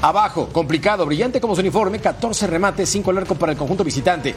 [0.02, 4.36] Abajo, complicado, brillante como su uniforme, 14 remates, 5 al arco para el conjunto visitante.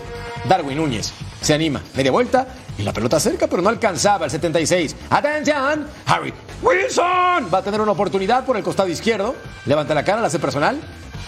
[0.48, 2.46] Darwin Núñez se anima, media vuelta
[2.78, 4.94] y la pelota cerca, pero no alcanzaba el 76.
[5.10, 9.34] Atención, Harry Wilson va a tener una oportunidad por el costado izquierdo.
[9.66, 10.80] Levanta la cara, la hace personal.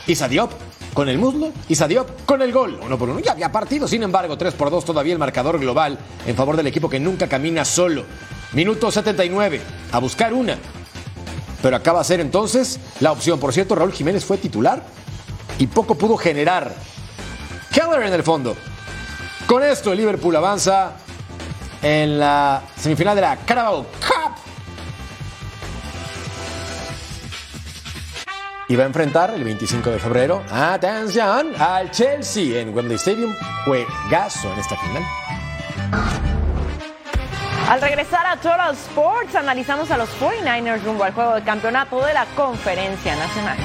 [0.07, 0.53] Isa Diop
[0.95, 2.81] con el muslo y Sadio con el gol.
[2.83, 5.99] Uno por uno ya había partido, sin embargo, 3 por 2 todavía el marcador global
[6.27, 8.05] en favor del equipo que nunca camina solo.
[8.53, 9.61] Minuto 79,
[9.93, 10.59] a buscar una.
[11.63, 13.39] Pero acaba de ser entonces la opción.
[13.39, 14.83] Por cierto, Raúl Jiménez fue titular
[15.59, 16.75] y poco pudo generar.
[17.73, 18.57] Keller en el fondo.
[19.47, 20.97] Con esto el Liverpool avanza
[21.83, 24.35] en la semifinal de la Carabao Cup.
[28.69, 33.35] Y va a enfrentar el 25 de febrero, atención, al Chelsea en Wembley Stadium.
[33.65, 35.03] Juegazo en esta final.
[37.69, 42.15] Al regresar a Total Sports, analizamos a los 49ers rumbo al juego de campeonato de
[42.15, 43.59] la Conferencia Nacional.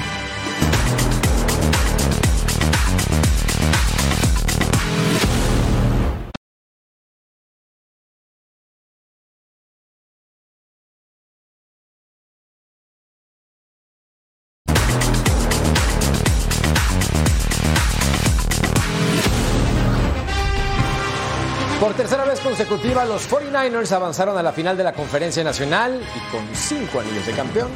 [22.46, 27.26] Consecutiva, los 49ers avanzaron a la final de la Conferencia Nacional y con cinco anillos
[27.26, 27.68] de campeón,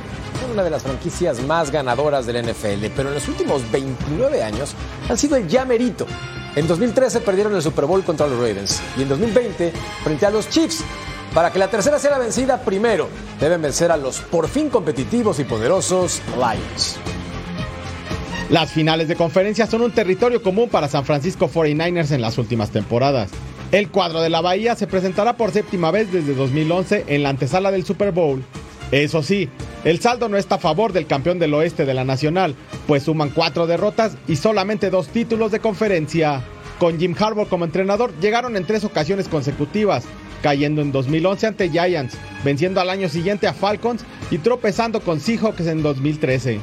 [0.53, 2.87] una de las franquicias más ganadoras del NFL.
[2.95, 4.77] Pero en los últimos 29 años
[5.09, 6.07] han sido el ya merito.
[6.55, 9.73] En 2013 perdieron el Super Bowl contra los Ravens y en 2020
[10.05, 10.85] frente a los Chiefs.
[11.35, 13.09] Para que la tercera sea la vencida, primero
[13.41, 16.97] deben vencer a los por fin competitivos y poderosos Lions.
[18.51, 22.71] Las finales de conferencia son un territorio común para San Francisco 49ers en las últimas
[22.71, 23.31] temporadas.
[23.73, 27.71] El cuadro de la Bahía se presentará por séptima vez desde 2011 en la antesala
[27.71, 28.43] del Super Bowl.
[28.91, 29.49] Eso sí,
[29.85, 32.57] el saldo no está a favor del campeón del oeste de la Nacional,
[32.89, 36.43] pues suman cuatro derrotas y solamente dos títulos de conferencia.
[36.81, 40.05] Con Jim Harbaugh como entrenador llegaron en tres ocasiones consecutivas,
[40.43, 45.69] cayendo en 2011 ante Giants, venciendo al año siguiente a Falcons y tropezando con Seahawks
[45.69, 46.59] en 2013.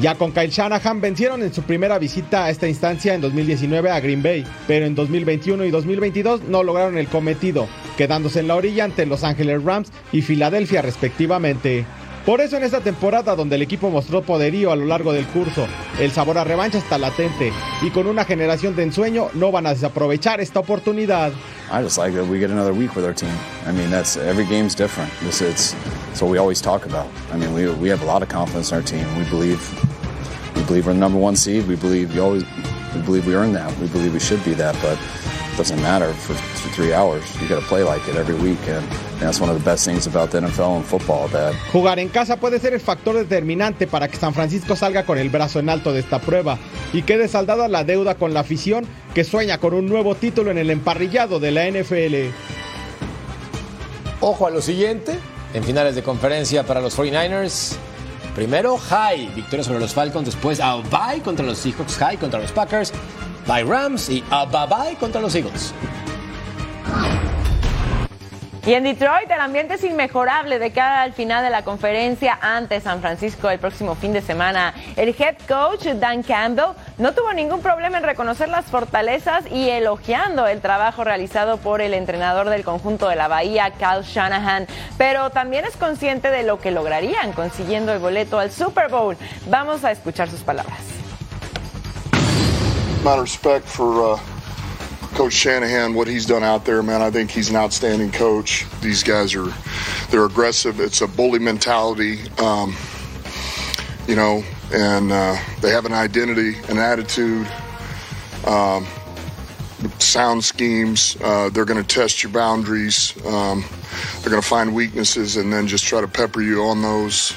[0.00, 4.00] Ya con Kyle Shanahan vencieron en su primera visita a esta instancia en 2019 a
[4.00, 7.68] Green Bay, pero en 2021 y 2022 no lograron el cometido,
[7.98, 11.84] quedándose en la orilla ante Los Angeles Rams y Filadelfia respectivamente.
[12.24, 15.66] Por eso en esta temporada donde el equipo mostró poderío a lo largo del curso,
[16.00, 19.74] el sabor a revancha está latente y con una generación de ensueño no van a
[19.74, 21.32] desaprovechar esta oportunidad.
[21.72, 23.34] I just like that we get another week with our team.
[23.64, 25.10] I mean, that's every game's different.
[25.20, 25.74] This it's,
[26.10, 27.08] it's what we always talk about.
[27.30, 29.06] I mean, we, we have a lot of confidence in our team.
[29.16, 29.58] We believe
[30.54, 31.66] we believe we're the number one seed.
[31.66, 32.44] We believe we always
[32.94, 33.74] we believe we earned that.
[33.78, 34.98] We believe we should be that, but
[35.56, 37.22] doesn't matter for, for three hours.
[37.40, 39.84] You got to play like it every week, and, and that's one of the best
[39.84, 41.28] things about the NFL and football.
[41.28, 45.18] That Jugar en casa puede ser el factor determinante para que San Francisco salga con
[45.18, 46.58] el brazo en alto de esta prueba
[46.92, 50.58] y quede saldada la deuda con la afición que sueña con un nuevo título en
[50.58, 52.34] el emparrillado de la NFL.
[54.20, 55.18] Ojo a lo siguiente,
[55.52, 57.76] en finales de conferencia para los 49ers.
[58.34, 60.24] Primero, high, victoria sobre los Falcons.
[60.24, 61.96] Después, a bye contra los Seahawks.
[61.98, 62.92] High contra los Packers.
[63.46, 65.74] Bye Rams y a bye bye contra los Eagles.
[68.64, 72.80] Y en Detroit el ambiente es inmejorable de cara al final de la conferencia ante
[72.80, 74.72] San Francisco el próximo fin de semana.
[74.94, 80.46] El head coach Dan Campbell no tuvo ningún problema en reconocer las fortalezas y elogiando
[80.46, 85.64] el trabajo realizado por el entrenador del conjunto de la Bahía, Cal Shanahan, pero también
[85.64, 89.16] es consciente de lo que lograrían consiguiendo el boleto al Super Bowl.
[89.48, 91.01] Vamos a escuchar sus palabras.
[93.02, 94.16] Amount of respect for uh,
[95.14, 97.02] Coach Shanahan, what he's done out there, man.
[97.02, 98.64] I think he's an outstanding coach.
[98.80, 99.52] These guys are,
[100.10, 100.78] they're aggressive.
[100.78, 102.76] It's a bully mentality, um,
[104.06, 107.48] you know, and uh, they have an identity, an attitude,
[108.46, 108.86] um,
[109.98, 111.16] sound schemes.
[111.20, 113.14] Uh, they're going to test your boundaries.
[113.26, 113.64] Um,
[114.20, 117.34] they're going to find weaknesses and then just try to pepper you on those.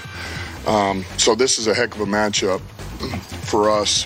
[0.68, 2.61] Um, so this is a heck of a matchup
[3.47, 4.05] for us.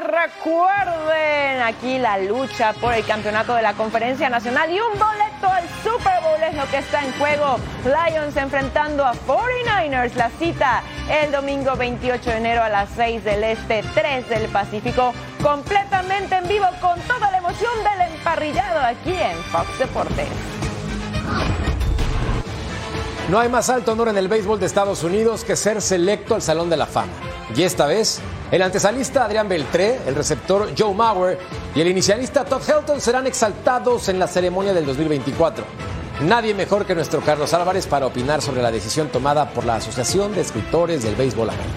[0.00, 5.64] Recuerden aquí la lucha por el campeonato de la Conferencia Nacional y un boleto al
[5.82, 7.58] Super Bowl es lo que está en juego.
[7.84, 10.14] Lions enfrentando a 49ers.
[10.14, 15.12] La cita el domingo 28 de enero a las 6 del Este, 3 del Pacífico,
[15.42, 20.28] completamente en vivo con toda la emoción del emparrillado aquí en Fox Deportes.
[23.28, 26.40] No hay más alto honor en el béisbol de Estados Unidos que ser selecto al
[26.42, 27.12] Salón de la Fama.
[27.54, 31.38] Y esta vez, el antesalista Adrián Beltré, el receptor Joe Mauer
[31.74, 35.64] y el inicialista Todd Helton serán exaltados en la ceremonia del 2024.
[36.22, 40.34] Nadie mejor que nuestro Carlos Álvarez para opinar sobre la decisión tomada por la Asociación
[40.34, 41.68] de Escritores del Béisbol América.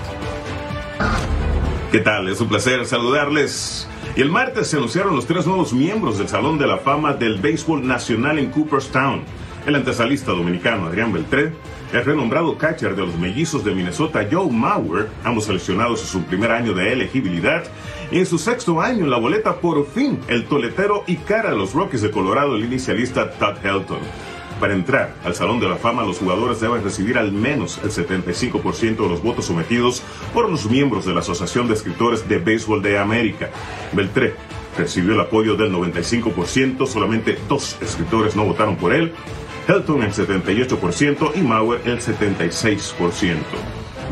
[1.92, 2.30] ¿Qué tal?
[2.30, 3.88] Es un placer saludarles.
[4.16, 7.40] Y el martes se anunciaron los tres nuevos miembros del Salón de la Fama del
[7.40, 9.24] Béisbol Nacional en Cooperstown.
[9.66, 11.52] El antesalista dominicano Adrián Beltré,
[11.94, 16.52] el renombrado catcher de los mellizos de Minnesota, Joe Mauer, ambos seleccionados en su primer
[16.52, 17.64] año de elegibilidad,
[18.12, 21.58] y en su sexto año en la boleta por fin el toletero y cara de
[21.58, 24.00] los Rockies de Colorado, el inicialista Todd Helton.
[24.60, 28.96] Para entrar al Salón de la Fama, los jugadores deben recibir al menos el 75%
[28.96, 33.00] de los votos sometidos por los miembros de la Asociación de Escritores de Béisbol de
[33.00, 33.50] América.
[33.92, 34.36] Beltré
[34.78, 39.14] recibió el apoyo del 95%, solamente dos escritores no votaron por él,
[39.72, 43.38] Helton el 78% y Mauer el 76%.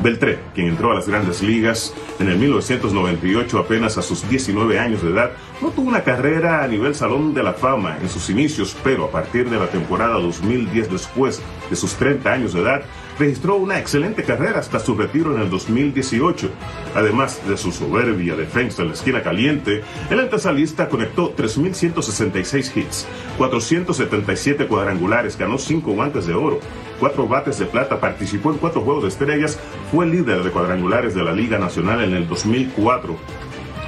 [0.02, 5.04] Beltré, quien entró a las grandes ligas en el 1998 apenas a sus 19 años
[5.04, 5.32] de edad,
[5.62, 9.12] no tuvo una carrera a nivel Salón de la Fama en sus inicios, pero a
[9.12, 12.84] partir de la temporada 2010 después de sus 30 años de edad,
[13.20, 16.50] registró una excelente carrera hasta su retiro en el 2018.
[16.96, 23.08] Además de su soberbia defensa en la esquina caliente, el antesalista conectó 3.166 hits,
[23.38, 26.60] 477 cuadrangulares, ganó 5 guantes de oro,
[27.00, 29.60] 4 bates de plata, participó en 4 juegos de estrellas,
[29.92, 33.18] fue líder de cuadrangulares de la Liga Nacional en el 2004.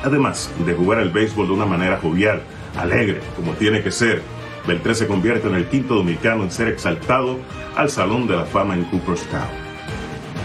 [0.04, 2.42] Además de jugar el béisbol de una manera jovial,
[2.78, 4.22] alegre, como tiene que ser,
[4.68, 7.38] Beltré se convierte en el quinto dominicano en ser exaltado
[7.76, 9.48] al Salón de la Fama en Cooperstown.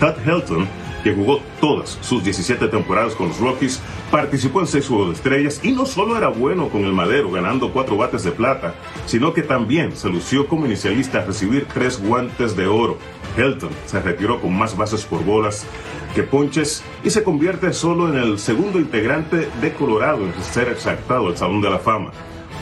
[0.01, 0.69] Todd Helton,
[1.03, 5.61] que jugó todas sus 17 temporadas con los Rockies, participó en seis Juegos de Estrellas
[5.63, 8.75] y no solo era bueno con el madero ganando cuatro bates de plata,
[9.07, 12.99] sino que también se lució como inicialista a recibir tres guantes de oro.
[13.37, 15.67] Helton se retiró con más bases por bolas
[16.15, 21.29] que ponches y se convierte solo en el segundo integrante de Colorado en ser exaltado
[21.29, 22.11] al Salón de la Fama.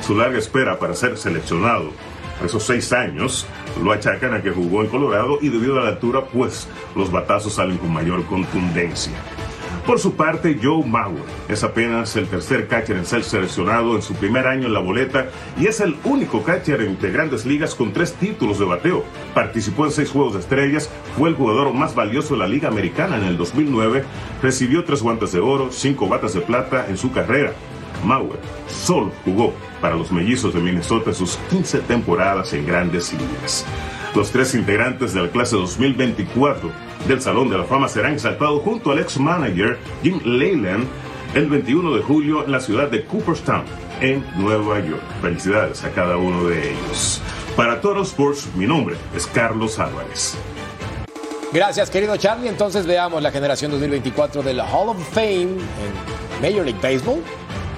[0.06, 1.90] Su larga espera para ser seleccionado
[2.42, 3.46] esos seis años
[3.82, 7.54] lo achacan a que jugó en Colorado y debido a la altura, pues los batazos
[7.54, 9.12] salen con mayor contundencia.
[9.86, 14.14] Por su parte, Joe Mauer es apenas el tercer catcher en ser seleccionado en su
[14.14, 15.26] primer año en la boleta
[15.58, 19.04] y es el único catcher entre grandes ligas con tres títulos de bateo.
[19.34, 20.88] Participó en seis Juegos de Estrellas,
[21.18, 24.04] fue el jugador más valioso de la Liga Americana en el 2009,
[24.42, 27.52] recibió tres guantes de oro, cinco batas de plata en su carrera.
[28.04, 28.38] Mauer
[28.68, 33.64] solo jugó para los mellizos de Minnesota sus 15 temporadas en grandes ligas.
[34.14, 36.70] Los tres integrantes de la clase 2024
[37.08, 40.86] del Salón de la Fama serán exaltados junto al ex-manager Jim Leyland
[41.34, 43.64] el 21 de julio en la ciudad de Cooperstown,
[44.00, 45.02] en Nueva York.
[45.20, 47.20] Felicidades a cada uno de ellos.
[47.56, 50.36] Para Toro Sports, mi nombre es Carlos Álvarez.
[51.52, 52.48] Gracias, querido Charlie.
[52.48, 57.20] Entonces veamos la generación 2024 de la Hall of Fame en Major League Baseball.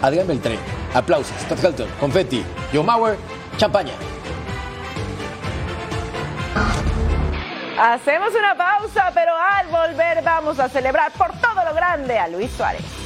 [0.03, 0.59] Adrián Beltré.
[0.95, 1.37] Aplausos.
[1.49, 2.45] Todd Helton, confetti.
[2.73, 3.17] Joe Mauer,
[3.57, 3.93] champaña.
[7.79, 12.51] Hacemos una pausa, pero al volver vamos a celebrar por todo lo grande a Luis
[12.53, 13.06] Suárez.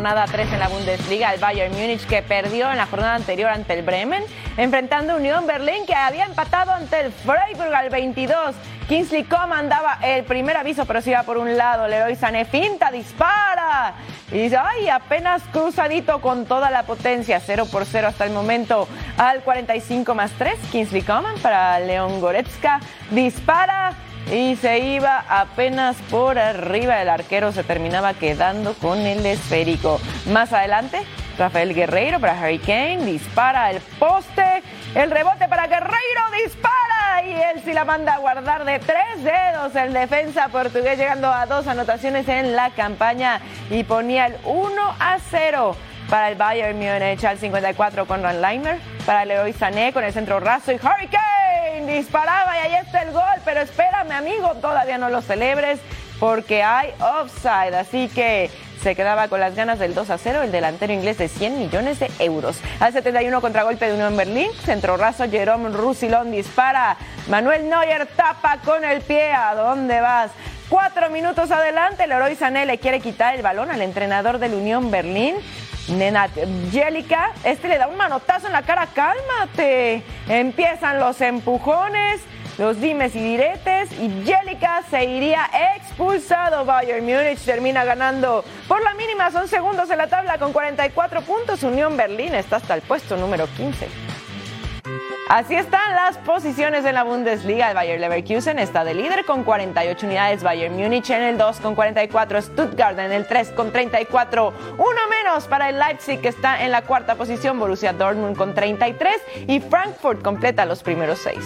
[0.00, 1.34] Jornada 3 en la Bundesliga.
[1.34, 4.24] El Bayern Múnich que perdió en la jornada anterior ante el Bremen,
[4.56, 8.54] enfrentando a Unión Berlín que había empatado ante el Freiburg al 22.
[8.88, 11.86] Kingsley Coman daba el primer aviso, pero se iba por un lado.
[11.86, 13.92] Leroy Sané finta, dispara.
[14.32, 17.38] Y ay, apenas cruzadito con toda la potencia.
[17.38, 18.88] 0 por 0 hasta el momento
[19.18, 20.54] al 45 más 3.
[20.72, 22.80] Kingsley Coman para León Goretzka.
[23.10, 23.92] Dispara
[24.32, 27.02] y se iba apenas por arriba.
[27.02, 30.00] El arquero se terminaba quedando con el esférico.
[30.26, 31.02] Más adelante,
[31.38, 33.04] Rafael Guerreiro para Harry Kane.
[33.04, 34.62] Dispara el poste.
[34.94, 36.20] El rebote para Guerreiro.
[36.44, 37.24] Dispara.
[37.24, 39.74] Y él sí la manda a guardar de tres dedos.
[39.74, 43.40] El defensa portugués llegando a dos anotaciones en la campaña.
[43.70, 45.76] Y ponía el 1 a 0
[46.08, 50.40] para el Bayern Múnich al 54 con Ron Leimer, para Leroy Sané con el centro
[50.40, 51.39] raso y Harry Kane
[51.86, 55.80] disparaba y ahí está el gol, pero espérame amigo, todavía no lo celebres
[56.18, 58.50] porque hay offside, así que
[58.82, 62.00] se quedaba con las ganas del 2 a 0 el delantero inglés de 100 millones
[62.00, 62.60] de euros.
[62.78, 66.96] Al 71 contragolpe de Unión Berlín, centro raso, Jerome Roussillon dispara,
[67.28, 70.30] Manuel Neuer tapa con el pie, ¿a dónde vas?
[70.68, 75.34] Cuatro minutos adelante, Leroy Sané le quiere quitar el balón al entrenador del Unión Berlín.
[75.90, 76.30] Nenat
[76.70, 80.02] Jelica, este le da un manotazo en la cara, cálmate.
[80.28, 82.20] Empiezan los empujones,
[82.58, 86.64] los dimes y diretes y Jelica se iría expulsado.
[86.64, 91.62] Bayern Múnich termina ganando por la mínima, son segundos en la tabla con 44 puntos.
[91.62, 94.09] Unión Berlín está hasta el puesto número 15.
[95.30, 97.68] Así están las posiciones en la Bundesliga.
[97.68, 101.76] El Bayer Leverkusen está de líder con 48 unidades, Bayern Múnich en el 2 con
[101.76, 106.72] 44, Stuttgart en el 3 con 34, uno menos para el Leipzig que está en
[106.72, 109.14] la cuarta posición, Borussia Dortmund con 33
[109.46, 111.44] y Frankfurt completa los primeros seis.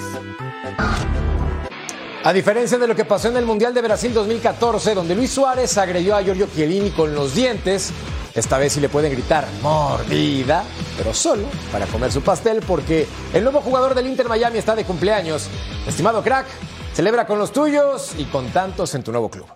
[2.25, 5.77] A diferencia de lo que pasó en el Mundial de Brasil 2014, donde Luis Suárez
[5.77, 7.93] agredió a Giorgio Chiellini con los dientes,
[8.35, 10.65] esta vez sí le pueden gritar mordida,
[10.97, 14.85] pero solo para comer su pastel porque el nuevo jugador del Inter Miami está de
[14.85, 15.49] cumpleaños.
[15.87, 16.47] Estimado crack,
[16.95, 19.47] celebra con los tuyos y con tantos en tu nuevo club.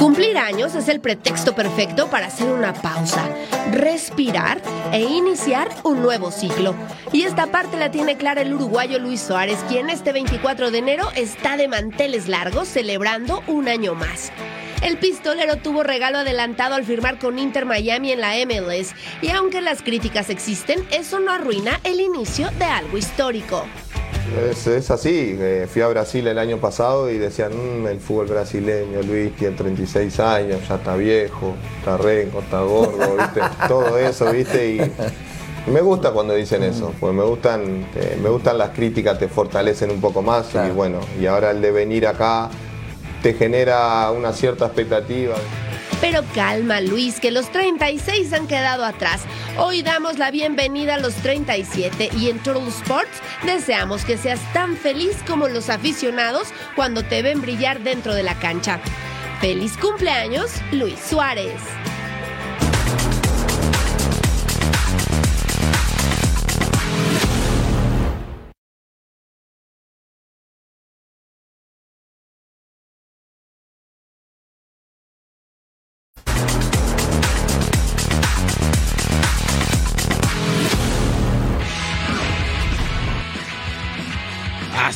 [0.00, 3.22] Cumplir años es el pretexto perfecto para hacer una pausa,
[3.70, 6.74] respirar e iniciar un nuevo ciclo.
[7.12, 11.08] Y esta parte la tiene clara el uruguayo Luis Suárez, quien este 24 de enero
[11.16, 14.32] está de manteles largos celebrando un año más.
[14.82, 19.60] El pistolero tuvo regalo adelantado al firmar con Inter Miami en la MLS y aunque
[19.60, 23.64] las críticas existen, eso no arruina el inicio de algo histórico.
[24.50, 27.52] Es, es así, eh, fui a Brasil el año pasado y decían,
[27.82, 33.16] "Mm, el fútbol brasileño, Luis tiene 36 años, ya está viejo, está renco, está gordo,
[33.16, 33.40] ¿viste?
[33.68, 34.76] todo eso, ¿viste?
[34.76, 39.28] Y me gusta cuando dicen eso, porque me gustan, eh, me gustan las críticas, te
[39.28, 42.48] fortalecen un poco más y bueno, y ahora el de venir acá
[43.22, 45.36] te genera una cierta expectativa.
[46.00, 49.22] Pero calma Luis, que los 36 han quedado atrás.
[49.58, 54.76] Hoy damos la bienvenida a los 37 y en Turtle Sports deseamos que seas tan
[54.76, 58.80] feliz como los aficionados cuando te ven brillar dentro de la cancha.
[59.40, 61.60] Feliz cumpleaños, Luis Suárez.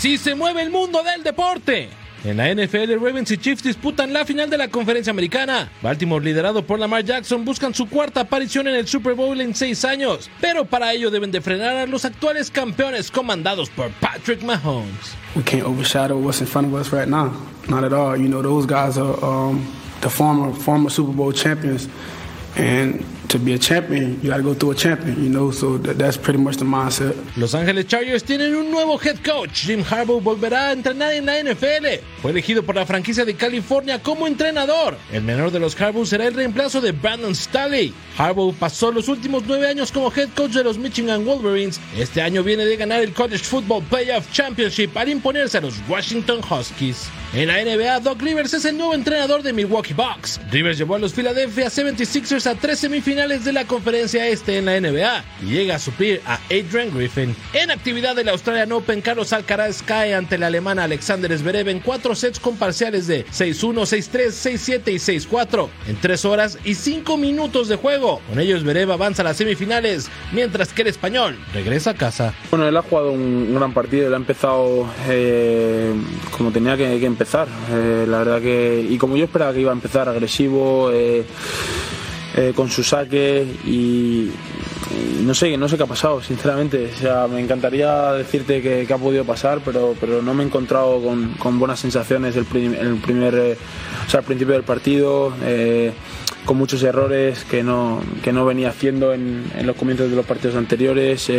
[0.05, 1.89] Así se mueve el mundo del deporte.
[2.25, 5.71] En la NFL, Ravens y Chiefs disputan la final de la conferencia americana.
[5.81, 9.83] Baltimore, liderado por Lamar Jackson, buscan su cuarta aparición en el Super Bowl en seis
[9.83, 15.17] años, pero para ello deben de frenar a los actuales campeones comandados por Patrick Mahomes.
[15.35, 17.33] we can't overshadow what's in front of us right now.
[17.71, 18.15] Not at all.
[18.15, 19.67] You know, those guys are um,
[20.03, 21.89] the former former Super Bowl champions,
[22.57, 25.22] and to be a champion, you got to go through a champion.
[25.22, 27.14] You know, so that, that's pretty much the mindset.
[27.37, 29.64] Los Ángeles Chargers tienen un nuevo head coach.
[29.66, 32.03] Jim Harbaugh volverá a entrenar en la NFL.
[32.20, 34.97] Fue elegido por la franquicia de California como entrenador.
[35.12, 37.95] El menor de los Harbaugh será el reemplazo de Brandon Staley.
[38.18, 41.81] Harbaugh pasó los últimos nueve años como head coach de los Michigan Wolverines.
[41.97, 46.41] Este año viene de ganar el College Football Playoff Championship al imponerse a los Washington
[46.49, 47.09] Huskies.
[47.33, 50.41] En la NBA, Doc Rivers es el nuevo entrenador de Milwaukee Bucks.
[50.53, 54.81] Rivers llevó a los Philadelphia 76ers a tres semifinales de la conferencia este en la
[54.81, 57.35] NBA y llega a suplir a Adrian Griffin.
[57.53, 62.17] En actividad del Australian Open, Carlos Alcaraz cae ante el alemán Alexander Zverev en cuatro
[62.17, 67.69] sets con parciales de 6-1, 6-3, 6-7 y 6-4 en tres horas y cinco minutos
[67.69, 68.21] de juego.
[68.29, 72.35] Con ello Zverev avanza a las semifinales, mientras que el español regresa a casa.
[72.51, 75.95] Bueno, él ha jugado un gran partido, él ha empezado eh,
[76.37, 77.47] como tenía que, que empezar.
[77.71, 81.25] Eh, la verdad que, y como yo esperaba que iba a empezar, agresivo, eh,
[82.37, 84.30] eh, con su saque y,
[85.22, 86.91] no sé, no sé qué ha pasado, sinceramente.
[86.95, 91.03] O sea, me encantaría decirte que, ha podido pasar, pero, pero no me he encontrado
[91.03, 93.57] con, con buenas sensaciones el, prim- el primer, eh,
[94.07, 95.32] o sea, al principio del partido.
[95.43, 95.93] eh,
[96.45, 100.26] con muchos errores que no, que no venía haciendo en, en los comienzos de los
[100.26, 101.32] partidos anteriores,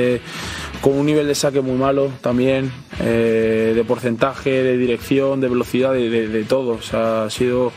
[0.81, 6.09] con un nivel de saque muy malo también, de porcentaje, de dirección, de velocidad, de,
[6.09, 6.79] de- de todo.
[6.93, 7.71] Ha sido,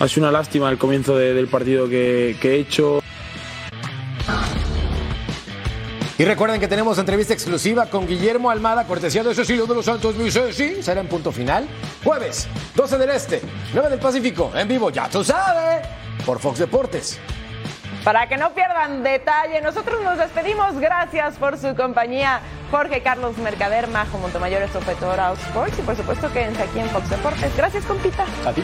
[0.00, 3.02] ha sido una lástima el comienzo de- del partido que, que he hecho.
[6.18, 10.16] Y recuerden que tenemos entrevista exclusiva con Guillermo Almada, cortesía de Cecilio de los Santos
[10.30, 10.82] Ceci.
[10.82, 11.66] Será en punto final.
[12.04, 13.40] Jueves, 12 del Este,
[13.72, 15.86] 9 del Pacífico, en vivo, ya tú sabes,
[16.26, 17.18] por Fox Deportes.
[18.04, 20.78] Para que no pierdan detalle, nosotros nos despedimos.
[20.78, 22.40] Gracias por su compañía.
[22.70, 25.78] Jorge Carlos Mercader, Majo Montemayor, esto fue Sports.
[25.78, 27.54] Y por supuesto, quédense aquí en Fox Deportes.
[27.56, 28.24] Gracias, compita.
[28.46, 28.62] A ti.